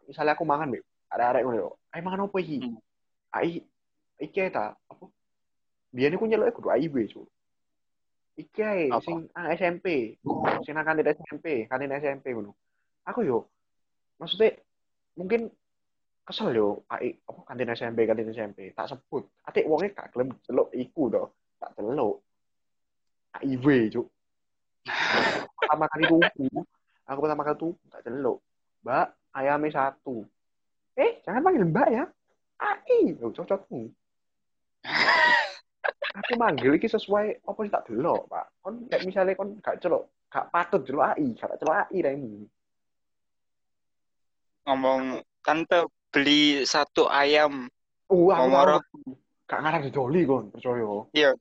[0.08, 0.82] misalnya aku mangan, Mbak.
[1.12, 1.76] Ada arek ngono.
[1.92, 2.64] Ayo mangan apa iki?
[2.64, 2.80] Hmm.
[3.30, 3.62] AI
[4.18, 5.04] iki ta apa?
[5.94, 7.28] Biyen iku nyeluk kudu AIW, Cuk.
[8.34, 10.18] Iki ae sing ah, SMP.
[10.66, 12.58] Sing nang kantin SMP, kantin SMP ngono.
[13.06, 13.46] Aku yo
[14.18, 14.58] maksudnya
[15.14, 15.50] mungkin
[16.24, 19.30] kesel yo AI apa kantin SMP kantin SMP tak sebut.
[19.46, 21.22] Atik wonge gak gelem celuk iku to.
[21.62, 22.26] Tak celuk.
[23.38, 24.06] AIW cuk.
[25.54, 26.46] Pertama kali tuku.
[27.06, 28.42] Aku pertama kali tuku tak celuk.
[28.82, 30.26] Mbak ayamnya satu.
[30.98, 32.04] Eh jangan panggil mbak ya.
[32.58, 33.90] AI lo cocokmu
[36.14, 40.06] aku manggil iki sesuai apa sih tak delok pak kon kayak misalnya kon gak celuk
[40.30, 42.46] gak patut celuk AI gak tak celuk AI remu
[44.64, 47.68] ngomong tante beli satu ayam.
[48.08, 48.80] uh aku Ngomong
[49.44, 51.36] gak ngarang didoli kon percaya Iya.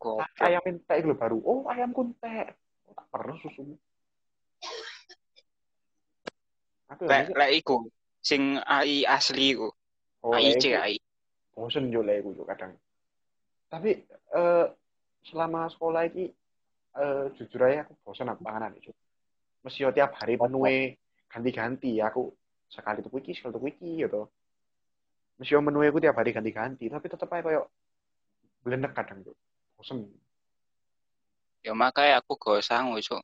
[0.00, 0.26] Goblok.
[0.42, 1.38] ayam entek lho baru.
[1.46, 2.58] Oh, ayam kuntek.
[2.88, 3.62] Oh, tak perlu susu.
[7.06, 7.86] Lek lek iku
[8.18, 9.70] sing AI asli iku.
[10.26, 10.94] oh, AI AI.
[11.54, 12.74] bosen yo lek iku kadang.
[13.72, 13.90] Tapi
[14.36, 14.66] eh
[15.24, 16.28] selama sekolah iki
[16.92, 18.92] eh jujur aja aku bosen aku panganan itu.
[19.64, 21.00] Mesti tiap hari menue
[21.32, 21.96] ganti-ganti.
[22.04, 22.36] Aku
[22.68, 24.28] sekali tuku iki, sekali tuku iki gitu.
[25.40, 27.62] Mesti yo menue aku tiap hari ganti-ganti, tapi tetep aja koyo
[28.60, 29.36] belenek kadang tuh.
[29.80, 30.04] Bosen.
[31.64, 33.22] Ya makanya aku gak sanggup cuk.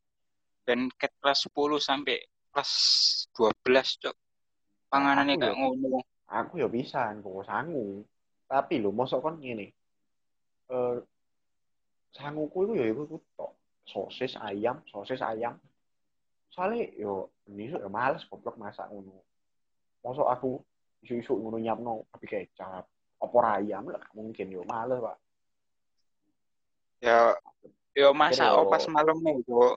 [0.64, 2.72] Dan ket kelas 10 sampai kelas
[3.36, 4.16] 12 cuk.
[4.88, 5.60] Panganannya kayak ya.
[5.60, 6.00] ngono.
[6.28, 8.04] aku ya bisa kok sangu
[8.44, 9.72] tapi lho mosok kon ngene
[10.68, 10.96] eh
[12.12, 13.52] sanguku iku ya iku iku tok.
[13.88, 15.56] Sosis ayam sosis ayam.
[16.52, 19.24] Soalnya yo ini ya males goblok masak ngono.
[20.04, 20.60] Masa aku
[21.04, 22.84] isu-isu ngono nyapno tapi kecap.
[23.18, 25.16] Opor ayam lah mungkin yo males pak.
[27.00, 27.32] Ya
[27.96, 29.76] yo masa Kira yo- pas malam Cuk.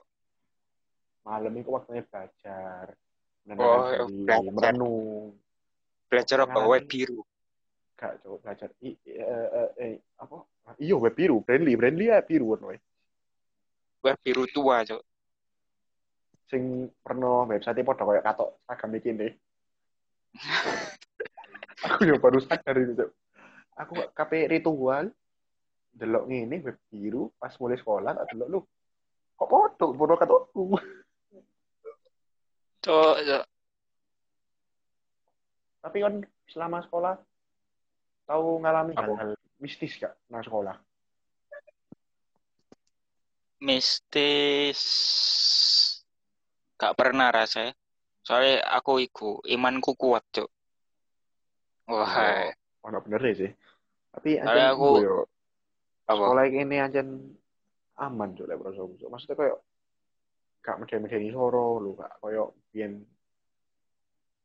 [1.22, 2.98] malam itu waktunya belajar.
[3.58, 3.90] Oh,
[4.22, 4.52] belajar.
[4.54, 5.34] merenung
[6.06, 7.24] Belajar apa web biru.
[8.02, 10.42] Gak coba belajar I, eh, eh, eh, apa
[10.82, 12.74] iya web biru friendly friendly ya biru woy.
[14.02, 14.98] Web biru tua, Cuk.
[16.50, 19.32] sing pernah website padha kayak katok seragam iki nih
[21.88, 23.10] aku yang baru sadar itu Cok.
[23.78, 25.08] aku KP ritual
[25.96, 28.60] delok ngene web biru pas mulai sekolah tak delok lu
[29.38, 30.64] kok foto foto katokku
[32.84, 33.44] Cuk, Cuk.
[35.80, 36.14] tapi kan
[36.52, 37.16] selama sekolah
[38.28, 40.76] tahu ngalami hal-hal mistis gak nang sekolah?
[43.62, 44.80] Mistis.
[46.76, 47.74] Gak pernah rasanya.
[48.22, 50.50] Soalnya aku iku imanku kuat cuk.
[51.90, 52.50] Wah.
[52.82, 53.50] Oh no bener sih.
[54.14, 55.26] Tapi aja aku- yo.
[56.10, 56.18] Apa?
[56.26, 57.00] Sekolah ini aja
[58.02, 59.10] aman tuh lek prosoku Cuk.
[59.12, 59.56] maksudnya kayak
[60.62, 62.92] gak medeni-medeni soro lu gak kayak biyen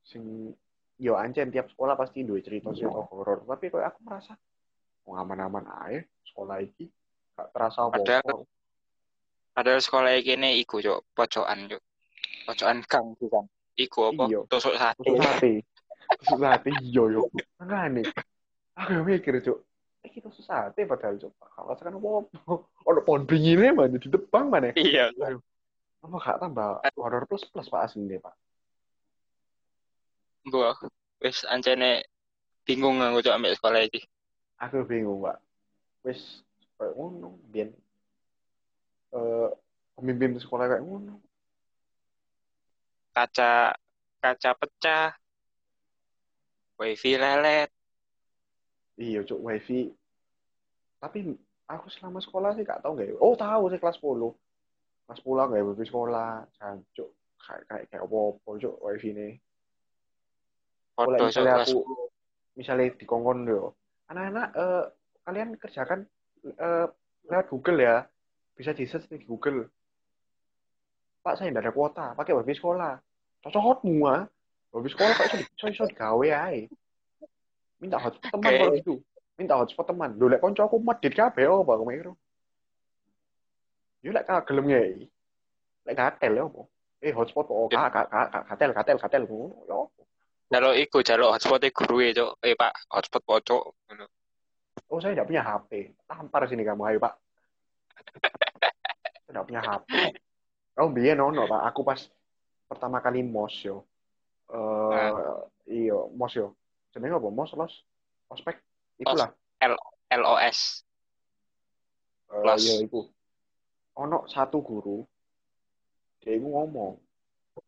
[0.05, 0.53] sing
[0.97, 4.33] yo ancen tiap sekolah pasti duwe cerita-cerita horor tapi kayak aku merasa
[5.05, 6.01] oh, aman-aman aja
[6.33, 6.89] sekolah iki.
[7.37, 8.45] Gak terasa apa Padahal-
[9.53, 11.81] padahal sekolah ini iku cuk pojokan cuk.
[12.49, 13.45] Pojokan gang bukan?
[13.77, 14.23] Iku apa?
[14.25, 14.41] Iya.
[14.49, 15.05] tusuk sate.
[15.05, 15.53] Tusuk sate.
[16.17, 17.21] Tusuk sate iya yo.
[17.61, 18.01] Makane
[18.73, 19.61] aku mikir cuk.
[20.01, 21.29] Iki tusuk sate padahal cuk.
[21.37, 22.09] Kalau sekarang apa
[22.89, 25.13] ono pohon bingine mana di depan mana iya.
[26.01, 28.33] Apa gak tambah horor plus plus pak asli pak
[30.47, 30.71] gua
[31.21, 32.05] wis ancene
[32.67, 34.01] bingung aku cuk ambek sekolah iki.
[34.61, 35.39] Aku bingung pak.
[36.03, 36.43] Wis
[36.77, 37.71] kayak ngono biyen
[39.15, 39.49] eh
[39.97, 41.23] pemimpin sekolah kayak ngono.
[43.15, 43.73] Kaca
[44.21, 45.09] kaca pecah.
[46.77, 47.71] Wifi lelet.
[48.99, 49.89] Iya cuk wifi.
[51.01, 51.33] Tapi
[51.65, 53.15] aku selama sekolah sih gak tahu nggak ya?
[53.21, 54.33] oh tahu sih kelas 10
[55.07, 56.45] kelas 10 nggak wifi sekolah.
[56.61, 57.09] Jancuk
[57.41, 59.29] kayak kayak kayak apa apa cuk wifi ini
[60.97, 61.79] cuk misalnya aku
[62.57, 63.77] misalnya di kongkon yo.
[64.09, 64.83] Anak-anak eh,
[65.21, 65.99] kalian kerjakan
[66.43, 66.87] eh,
[67.29, 67.97] lewat Google ya.
[68.57, 69.69] Bisa di search di Google.
[71.21, 72.05] Pak saya tidak ada kuota.
[72.17, 72.97] Pakai wifi sekolah.
[73.45, 74.25] Cocokmu ah.
[74.73, 76.65] Wifi sekolah kok di- iso iso digawe ae.
[77.77, 78.57] Minta hotspot teman Oke.
[78.57, 78.95] kalau gitu
[79.37, 80.17] minta hotspot teman.
[80.17, 82.09] Lho lek konco aku medit kabeh apa aku mikir?
[84.01, 85.05] Yo lek ka gelem ngei.
[85.85, 86.61] Lek katel ya apa?
[87.05, 89.23] Eh hotspot kok kak kak kak katel katel katel.
[89.29, 89.79] Ngono yo?
[90.47, 94.05] Jaluk iku jaluk hotspot guru e cuk eh pak hotspot pocok ngono
[94.87, 95.91] Oh, saya tidak punya HP.
[96.07, 97.19] Tampar sini kamu, ayo Pak.
[99.27, 100.15] Tidak punya HP.
[100.79, 101.61] Oh, biar nono Pak.
[101.73, 101.99] Aku pas
[102.71, 103.83] pertama kali mos yo.
[104.47, 105.11] Eh,
[105.83, 106.55] iyo mos yo.
[106.95, 107.27] Jenenge apa?
[107.27, 107.73] Mos los.
[108.31, 108.63] Ospek.
[108.95, 109.33] Itulah.
[110.07, 110.87] LOS
[112.31, 112.63] Eh, Los.
[112.63, 113.03] iya iku.
[113.99, 115.03] Ono satu guru.
[116.23, 116.95] Dia iku ngomong.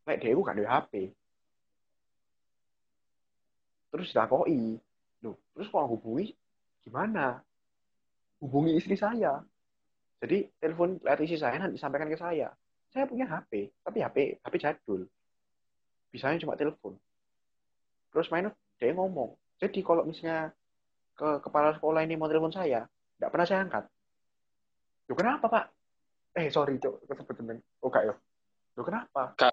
[0.08, 1.12] Nek dia gak ada HP.
[3.90, 4.78] Terus dakoi.
[5.26, 6.32] Loh, terus kalau hubungi
[6.86, 7.42] gimana?
[8.40, 9.44] Hubungi istri saya.
[10.20, 12.52] Jadi telepon lewat istri saya nanti sampaikan ke saya.
[12.90, 15.06] Saya punya HP, tapi HP HP jadul.
[16.10, 16.98] Bisanya cuma telepon.
[18.10, 18.50] Terus main
[18.82, 19.38] dia ngomong.
[19.60, 20.50] Jadi kalau misalnya
[21.14, 22.88] ke kepala sekolah ini mau telepon saya,
[23.20, 23.84] tidak pernah saya angkat.
[25.12, 25.66] Loh kenapa pak?
[26.40, 27.60] Eh sorry cok, kesebut jeneng.
[27.84, 28.16] Oh yo.
[28.80, 29.36] Kenapa?
[29.36, 29.52] Gak.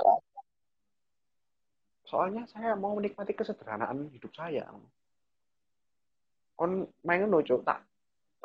[2.06, 4.62] Soalnya saya mau menikmati kesederhanaan hidup saya.
[6.56, 7.82] Kon main ngono cok, tak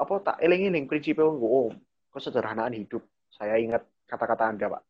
[0.02, 1.70] apa tak eling-eling prinsipnya oh,
[2.10, 3.06] kesederhanaan hidup.
[3.32, 4.84] Saya ingat kata-kata Anda, Pak.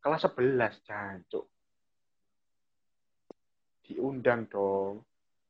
[0.00, 1.44] Kelas 11, jancuk.
[3.84, 5.02] Diundang dong.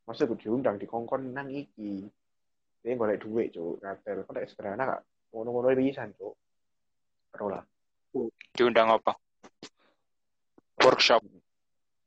[0.09, 2.09] Maksudnya diundang di kongkon nang iki.
[2.81, 3.85] Dia golek duit, cuk.
[3.85, 4.25] Katel.
[4.25, 5.01] Kok sederhana kak?
[5.35, 6.35] Ngono-ngono pisan, cuk.
[7.39, 7.63] Lah.
[8.51, 9.15] diundang apa
[10.83, 11.23] workshop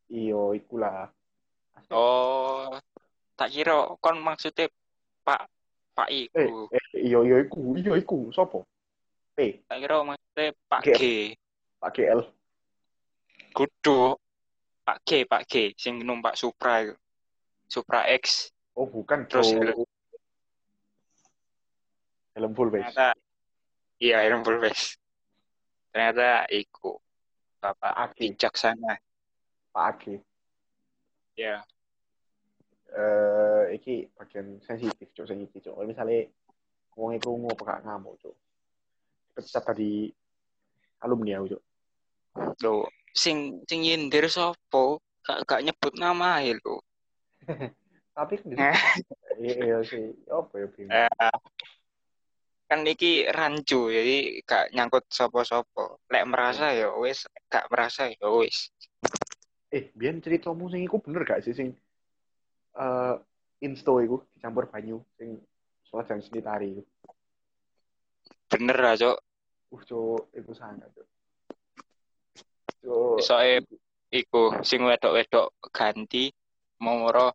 [0.10, 1.08] Iyo, ikulah.
[1.92, 2.74] Oh
[3.34, 4.70] tak kira kon maksudnya
[5.26, 5.50] pak
[5.94, 7.74] pak Eh, iku eh, iyo, iyo, iku.
[7.78, 8.18] Iyo, iku.
[8.32, 8.66] Sopo?
[9.34, 9.66] P.
[9.66, 10.90] tak kira maksudnya pak G.
[10.94, 11.02] G
[11.82, 12.22] Pak GL.
[13.54, 14.18] kudu
[14.82, 16.86] pak G pak G sing numpak Supra.
[17.68, 19.86] Supra X Oh, bukan, Terus bro.
[22.34, 22.90] Helm full base.
[22.90, 23.14] ternyata
[24.02, 24.98] iya Iron Bull Base
[25.94, 26.98] ternyata iku
[27.62, 28.34] bapak Aki.
[28.34, 28.98] bijaksana
[29.74, 30.16] Pak Agi.
[31.34, 31.66] ya
[32.94, 36.30] eh iki bagian sensitif cuk sensitif kalau misalnya
[36.94, 38.38] wong iku mau pekak ngamuk cuk
[39.34, 40.14] pecat tadi
[41.02, 41.62] alumni aku, Cuk.
[42.64, 45.02] Lho, sing sing nyindir sapa?
[45.26, 46.80] Gak gak nyebut nama ae lho.
[48.16, 48.78] Tapi kan Eh.
[49.42, 50.14] iya iya sih.
[50.30, 50.94] Apa ya bingung.
[50.94, 51.38] Eh,
[52.70, 55.98] kan iki rancu jadi gak nyangkut sapa-sapa.
[56.14, 58.70] Lek merasa ya wis, gak merasa ya wis.
[59.74, 61.74] Eh, biyen ceritamu sing iku bener gak sih sing
[62.78, 63.16] eh
[63.66, 65.42] insto iku dicampur banyu sing
[65.90, 66.84] sholat jam seni tari iku.
[68.54, 69.18] Bener lah, Cuk.
[69.74, 71.08] Uh, Cuk, iku sangat, Cuk.
[72.86, 73.18] Cuk.
[73.26, 73.66] Soe
[74.14, 76.30] iku sing wedok-wedok ganti
[76.78, 77.34] moro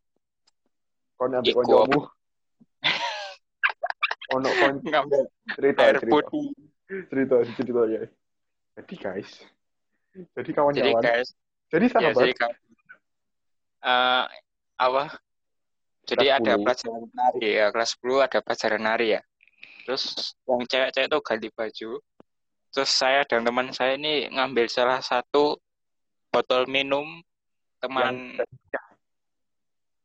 [1.18, 2.00] kon ambek iku koncomu.
[4.38, 4.74] Ono kon
[5.58, 6.46] cerita air cerita putih.
[7.10, 8.02] cerita cerita ya.
[8.78, 9.30] Jadi guys,
[10.14, 11.02] jadi Jadi kawan-kawan.
[11.02, 11.34] guys,
[11.68, 12.22] Jadi ya sahabat.
[12.24, 12.50] jadi kan
[13.78, 14.24] eh
[14.78, 15.02] apa?
[16.08, 16.64] Jadi Kelas ada 10.
[16.64, 19.20] pelajaran nari ya, kelas 10 ada pelajaran nari ya.
[19.84, 20.04] Terus
[20.48, 21.90] yang cewek-cewek tuh ganti baju.
[22.72, 25.60] Terus saya dan teman saya ini ngambil salah satu
[26.32, 27.20] botol minum
[27.80, 28.36] teman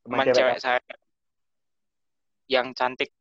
[0.03, 0.79] teman cewek cewek saya
[2.51, 3.11] yang cantik.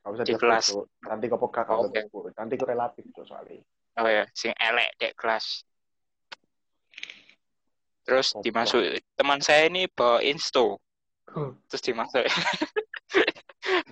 [0.00, 0.66] Gak usah di kelas.
[1.04, 1.46] Cantik apa
[1.92, 2.32] disebut.
[2.32, 3.60] Cantik itu relatif Cuk, soalnya.
[4.00, 5.60] Oh ya, sing elek dek kelas.
[8.10, 8.42] Terus Goblok.
[8.42, 8.82] dimasuk
[9.14, 10.82] teman saya ini bawa insto.
[11.70, 12.26] Terus dimasuk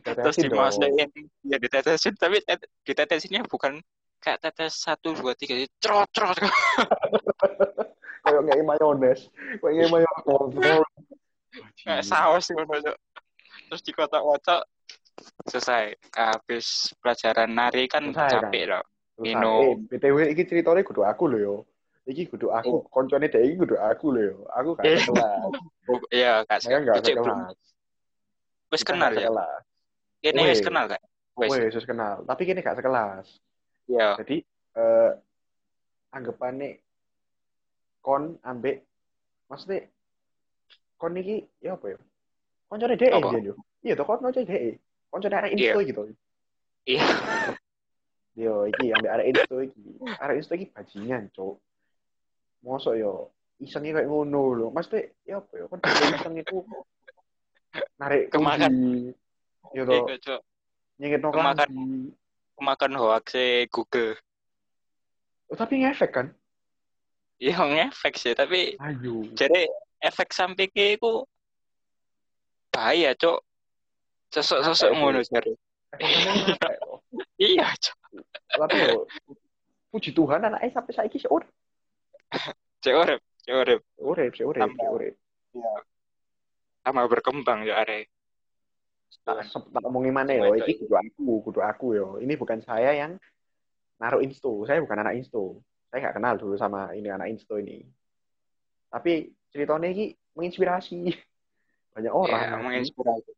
[0.02, 0.58] terus Ditetesin dong.
[0.58, 1.08] dimasukin
[1.46, 3.78] ya ditetesin tapi tet- ditetesinnya bukan
[4.18, 6.34] kayak tetes satu dua tiga trot trot
[8.26, 9.30] Kayak ngei mayones.
[9.62, 10.82] Kayak mayones.
[11.78, 12.64] kayak saus gitu
[13.70, 14.66] terus dikotak-kotak
[15.46, 18.82] selesai habis pelajaran nari kan Selesai, capek loh
[19.14, 19.62] Terus, minum.
[19.62, 21.54] Eh, BTW iki ceritanya kudu aku lho yo.
[22.08, 24.36] Iki kudu aku, koncone dhek iki kudu aku lho yo.
[24.56, 24.96] Aku gak Eh.
[24.96, 25.52] sekelas.
[25.88, 27.56] Oh, iya kak gak sekelas.
[28.68, 29.32] wis kenal ya
[30.20, 30.64] ini wis Wes.
[30.68, 31.00] kenal kan
[31.40, 32.20] wis Wes, wis kenal.
[32.28, 33.24] Tapi kini gak sekelas.
[33.88, 34.44] ya Jadi
[34.76, 35.10] eh
[36.12, 36.76] anggapannya
[38.04, 38.84] kon ambek
[39.48, 39.88] maksudnya
[41.00, 41.98] kon iki ya apa ya?
[42.68, 43.56] Koncone dhek yo.
[43.80, 44.76] Iya toh kon koncone dhek.
[45.08, 46.02] Koncone arek insto gitu.
[46.84, 47.04] iya
[48.36, 49.80] Yo iki ambek arek insto iki.
[50.20, 51.56] Arek insto iki bajingan, Cuk.
[52.60, 53.12] Mosok yo
[53.58, 54.66] isengnya kayak ngono lho.
[54.70, 55.64] Maksudnya ya apa ya?
[55.68, 56.56] Dhewe iseng itu
[57.96, 58.72] narik Kemakan.
[59.74, 60.40] Yo toh Iku, Cuk.
[60.98, 61.68] nyengit no Kemakan.
[62.58, 63.38] kemakan hoax
[63.70, 64.18] Google
[65.48, 66.26] Oh, tapi ngefek kan?
[67.38, 69.22] iya ngefek sih tapi Ayo.
[69.32, 69.64] jadi
[70.02, 71.22] efek sampingnya itu
[72.68, 73.38] bahaya cok
[74.28, 75.58] sosok-sosok ngono jare loh.
[77.40, 77.96] iya cok
[78.58, 78.78] Tapi
[79.88, 81.46] puji Tuhan anaknya sampai saiki urip.
[82.84, 83.80] cek urip cek urip.
[83.96, 85.14] Urip, sih urip, sih urip.
[86.84, 88.04] sama berkembang ya are.
[89.24, 90.52] Tak tak ngomongin mana yo?
[90.52, 92.08] iki kudu aku kudu aku yo.
[92.20, 93.16] Ini bukan saya yang
[93.96, 94.68] naruh insto.
[94.68, 95.64] Saya bukan anak insto.
[95.88, 97.88] Saya nggak kenal dulu sama ini anak insto ini.
[98.92, 101.00] Tapi ceritanya ini menginspirasi.
[101.96, 102.40] Banyak orang.
[102.44, 103.32] ya, menginspirasi.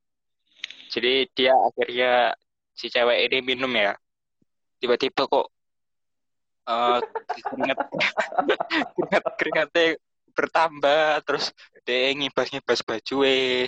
[0.90, 2.35] Jadi dia akhirnya
[2.74, 3.94] si cewek ini minum ya.
[4.83, 5.55] Tiba-tiba kok
[6.70, 7.78] eh keringat
[8.94, 9.87] keringat keringatnya
[10.30, 11.50] bertambah terus
[11.83, 13.16] dia ngibas ngibas baju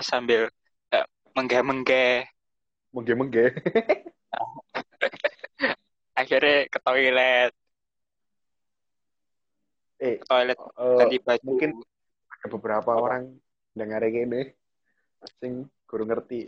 [0.00, 0.46] sambil
[0.94, 2.30] eh, menggeh-menggeh
[2.94, 3.46] mengge mengge
[6.20, 7.52] akhirnya ke toilet.
[9.98, 11.42] Eh ke toilet eh, ganti baju.
[11.42, 11.70] mungkin
[12.30, 13.02] ada beberapa Apa?
[13.02, 13.22] orang
[13.72, 14.52] dengar ini
[15.40, 16.46] sing guru ngerti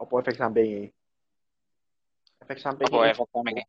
[0.00, 0.90] apa efek sampingnya.
[2.42, 3.66] Efek sampingnya apa efek sampingnya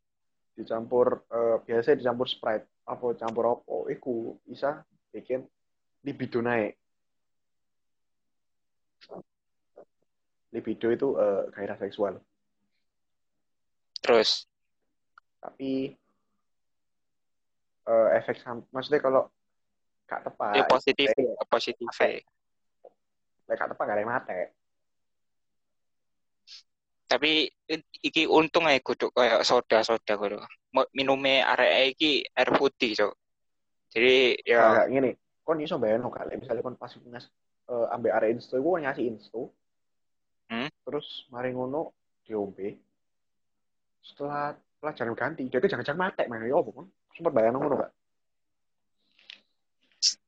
[0.54, 2.66] dicampur eh, biasanya dicampur sprite.
[2.86, 3.76] Apa campur apa?
[3.90, 5.42] Iku bisa bikin
[6.06, 6.78] libido naik.
[10.54, 12.14] Libido itu eh, gairah seksual.
[13.98, 14.46] Terus?
[15.42, 15.92] Tapi
[17.84, 18.40] eh, efek
[18.70, 19.28] maksudnya kalau
[20.04, 21.44] gak tepat ya positif eh, ya.
[21.48, 21.88] positif.
[23.44, 24.63] Lek gak tepat gak ada yang mate
[27.04, 27.52] tapi
[28.00, 30.40] iki untung aja kudu kayak soda soda kudu
[30.74, 33.14] Mo- minumnya arek iki air putih cok
[33.94, 34.62] jadi ya.
[34.82, 35.10] Nah, gini
[35.46, 37.30] kon iso bayangno lek misalnya kon pas ngas
[37.70, 39.54] eh, ambek arek insto iku ngasih insto.
[40.44, 40.68] Hmm?
[40.84, 41.96] terus mari ngono
[42.26, 42.76] diombe.
[44.04, 47.92] Setelah pelajaran ganti dia jangan-jangan mate main ya apa kon sempat bayangno ngono gak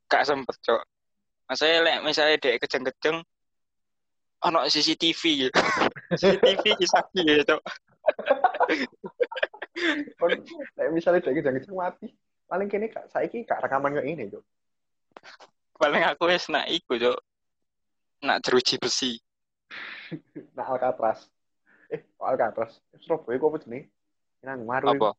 [0.07, 0.83] gak sempet cok
[1.47, 3.23] Maksudnya lek misalnya dek kejeng-kejeng
[4.47, 5.61] ono CCTV gitu.
[6.15, 7.57] CCTV saksi ya
[10.17, 10.33] kon
[10.79, 12.09] lek misalnya dia jangan-jangan mati
[12.49, 14.41] paling kini kak saiki gak rekaman kayak ini tuh
[15.77, 17.19] paling aku wis nak iku cok
[18.25, 19.13] nak jeruji besi.
[20.57, 21.29] Nah Alcatraz.
[21.93, 22.81] Eh kok Alcatraz?
[23.03, 23.85] Surabaya kok apa jenis
[24.47, 25.11] nang maru apa?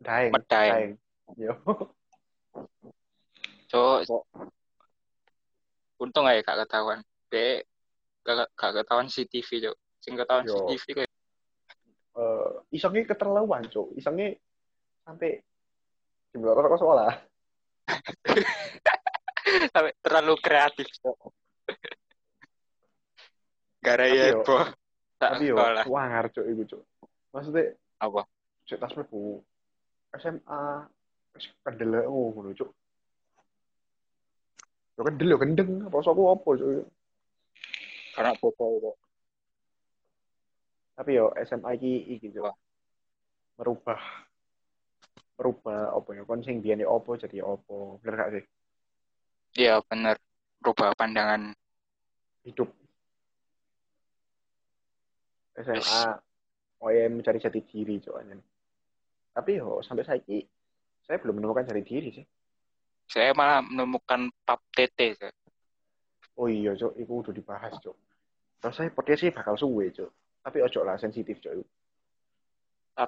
[0.00, 0.30] Daeng.
[0.32, 0.72] Medaeng.
[0.72, 0.92] daeng.
[1.36, 1.54] Yo.
[3.68, 4.24] Cok.
[6.00, 7.02] Untung aja gak ketahuan.
[7.28, 7.66] Dek
[8.36, 9.76] gak, gak ketahuan CCTV, Cok.
[10.00, 10.54] Sing ketahuan Yo.
[10.68, 11.10] CCTV kayak
[12.20, 13.94] Eh, isengnya keterlaluan, Cuk.
[13.94, 14.34] Isengnya
[15.06, 15.40] sampai
[16.34, 17.10] jam berapa kok sekolah?
[19.72, 21.18] sampai terlalu kreatif, Cok.
[23.80, 24.36] Gara ya.
[24.44, 24.76] Tak
[25.38, 25.84] Tapi yo, sekolah.
[25.86, 26.82] wangar, Cuk, iku, Cuk.
[27.30, 28.26] Maksudnya, Apa?
[28.66, 29.42] cek tas mlebu
[30.18, 30.62] SMA
[31.64, 32.70] kendel oh ngono, Cuk.
[34.98, 36.84] Yo kendel yo kendeng, aku apa, Cuk.
[38.14, 38.92] Karena bobo itu.
[40.96, 42.26] Tapi yo SMA iki iki.
[42.38, 42.54] Wah.
[43.60, 44.00] Merubah
[45.40, 48.44] merubah apa ya kon sing biyen apa jadi apa bener gak sih
[49.56, 50.20] Iya, bener.
[50.60, 51.56] Rubah pandangan.
[52.44, 52.68] hidup
[55.60, 56.04] SMA
[56.80, 58.24] oh ya mencari jati diri coba
[59.36, 60.40] tapi yo sampai saiki
[61.04, 62.26] saya belum menemukan jati diri sih
[63.10, 65.34] Saya malah menemukan pap tete, Cok.
[66.40, 67.96] Oh iya cok itu udah dibahas cok
[68.60, 70.10] terus saya podcast sih bakal suwe cok
[70.40, 71.52] tapi ojo lah sensitif cok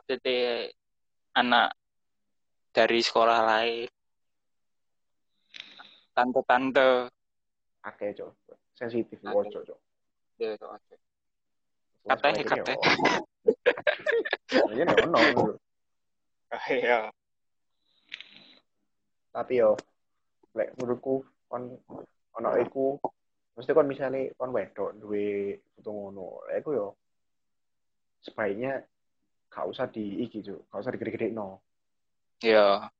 [0.08, 0.72] tete
[1.36, 1.76] anak
[2.72, 3.88] dari sekolah lain.
[6.16, 7.12] Tante-tante.
[7.84, 8.32] akeh cok
[8.76, 9.80] sensitif ojo cok
[10.40, 10.74] Ya, Cok.
[12.02, 12.74] Katanya, katanya.
[12.74, 12.82] yo.
[14.74, 15.18] Iya, ono.
[16.68, 16.98] Iya.
[19.32, 19.72] tapi yo
[20.52, 21.72] lek menurutku kon
[22.36, 23.00] ono iku
[23.52, 26.86] mesti kon misalnya kon wedok duwe foto ngono iku yo
[28.24, 28.80] sebaiknya
[29.52, 30.72] gak usah di iki cuk.
[30.72, 31.60] Gak usah digede-gede no
[32.42, 32.90] Iya.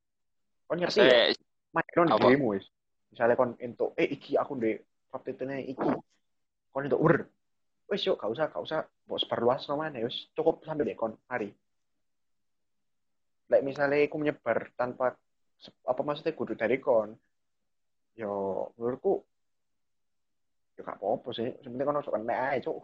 [0.69, 1.33] kon ngerti ya?
[1.73, 2.69] Main dirimu wis.
[3.11, 5.89] Misalnya kon entuk eh iki aku ndek update iki.
[6.71, 7.15] Kon entuk ur
[7.89, 8.81] wis yuk gak usah gak usah.
[9.09, 10.29] Mbok sebarluas no mana wis.
[10.37, 11.17] Cukup sampai dek kon.
[11.27, 11.49] Mari.
[13.49, 15.17] Lek misalnya aku menyebar tanpa
[15.87, 17.15] apa maksudnya kudu dari kon
[18.19, 19.25] yo menurutku
[20.77, 22.79] yo gak apa-apa sih sebenarnya kon masuk kena aja cuk.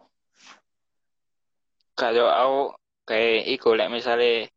[1.99, 2.59] Cok, aku
[3.09, 4.47] kayak iku lek misalnya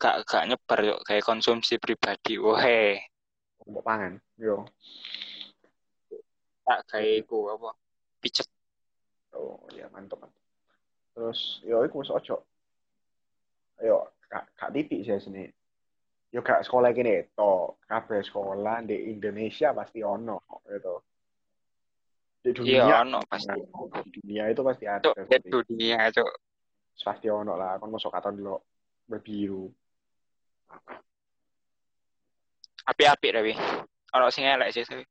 [0.00, 2.40] gak gak nyebar Cok, kayak konsumsi pribadi.
[2.40, 2.64] Wah,
[3.68, 4.66] mbok pangan yo.
[6.66, 7.70] Tak kayak iku apa?
[8.22, 8.48] Pijet.
[9.36, 10.42] oh ya mantap mantap.
[11.14, 12.36] Terus yo iku ojo.
[13.78, 13.96] Yo
[14.32, 15.44] gak gak titik sih sini
[16.32, 21.11] yo gak sekolah gini to kabeh sekolah di Indonesia pasti ono gitu
[22.42, 23.54] di dunia Iya, ono pasti.
[24.02, 26.30] di dunia itu pasti ada Cok, pasti, itu dunia, Cok.
[26.98, 28.58] pasti ono lah kon masuk kata dulu
[29.06, 29.70] berbiru
[32.82, 33.52] Api-api tapi.
[34.12, 35.04] Ono sing elek sih tapi.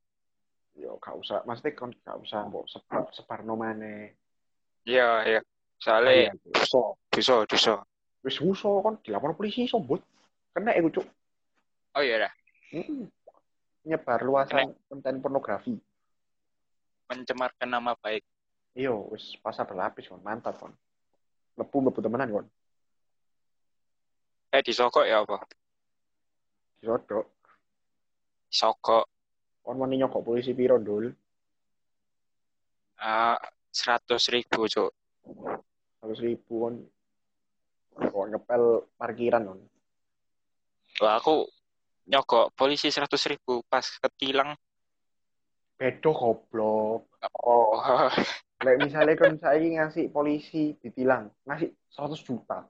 [0.71, 4.15] yo gak usah maksudnya kon gak usah mbok sebar sebar no maneh
[4.88, 5.39] Iya, iya.
[5.77, 7.73] Soalnya dosa, dosa, dosa.
[8.23, 9.99] wis musuh kon dilapor polisi sombot
[10.51, 11.07] kena iku cuk
[11.91, 12.34] Oh iya dah,
[12.71, 13.03] Mm.
[13.84, 15.75] nyebar luasan konten pornografi
[17.12, 18.24] mencemarkan nama baik.
[18.72, 20.72] Iyo, wis pasar berlapis kon, mantap kon.
[21.59, 22.47] Lepu lepu temenan kon.
[24.55, 25.43] Eh disokok ya apa?
[26.80, 27.28] Disodok.
[28.47, 29.05] Disokok
[29.62, 31.14] Kon wani nyokok polisi piro dul?
[33.01, 33.38] ah
[33.70, 34.91] seratus ribu, Cok.
[35.99, 36.76] Seratus ribu kon.
[37.99, 38.64] Kok ngepel
[38.97, 39.59] parkiran kon.
[41.03, 41.45] Wah, aku
[42.09, 44.55] nyokok polisi seratus ribu pas ketilang.
[45.82, 47.09] Bedo goblok.
[47.41, 47.82] Oh,
[48.61, 52.69] Lek misalnya kon saiki ngasih polisi ditilang, ngasih 100 juta.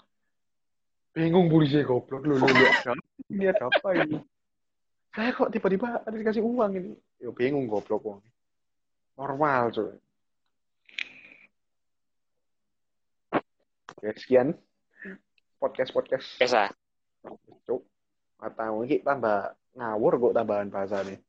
[1.11, 2.47] Bingung polisi goblok lu lu?
[3.27, 4.15] Ini ada apa ini?
[5.11, 6.95] Saya kok tiba-tiba ada dikasih uang ini.
[7.19, 8.23] Yo bingung goblok wong.
[9.19, 9.91] Normal cuy.
[13.91, 14.55] Oke, sekian
[15.59, 16.71] podcast podcast biasa.
[17.67, 17.83] cuk.
[18.39, 21.19] Atau ini tambah ngawur kok tambahan bahasa nih.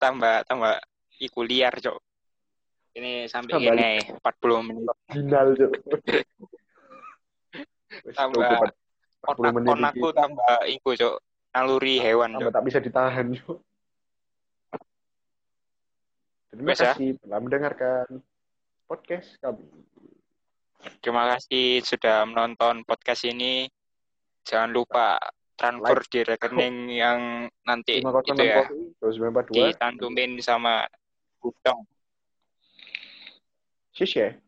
[0.00, 0.80] Tambah tambah
[1.22, 1.98] iku liar, Cok.
[2.98, 4.86] Ini sampai Tambah ini 40 menit.
[5.08, 5.48] Final.
[8.02, 8.68] Wis, Tambah cukup,
[9.22, 11.16] 40 Otak menit konakku tambah iku, Cok.
[11.52, 12.50] Naluri hewan, Cok.
[12.50, 13.58] tak bisa ditahan cuk.
[16.52, 16.92] Terima Wes, ya.
[16.92, 18.06] kasih telah mendengarkan
[18.84, 19.64] podcast kami.
[21.00, 23.70] Terima kasih sudah menonton podcast ini.
[24.44, 25.16] Jangan lupa
[25.56, 27.20] transfer di rekening yang
[27.62, 29.72] nanti itu ya 506 2942.
[29.72, 30.82] ditantumin sama
[31.42, 31.84] 不需要
[33.92, 34.40] 谢谢。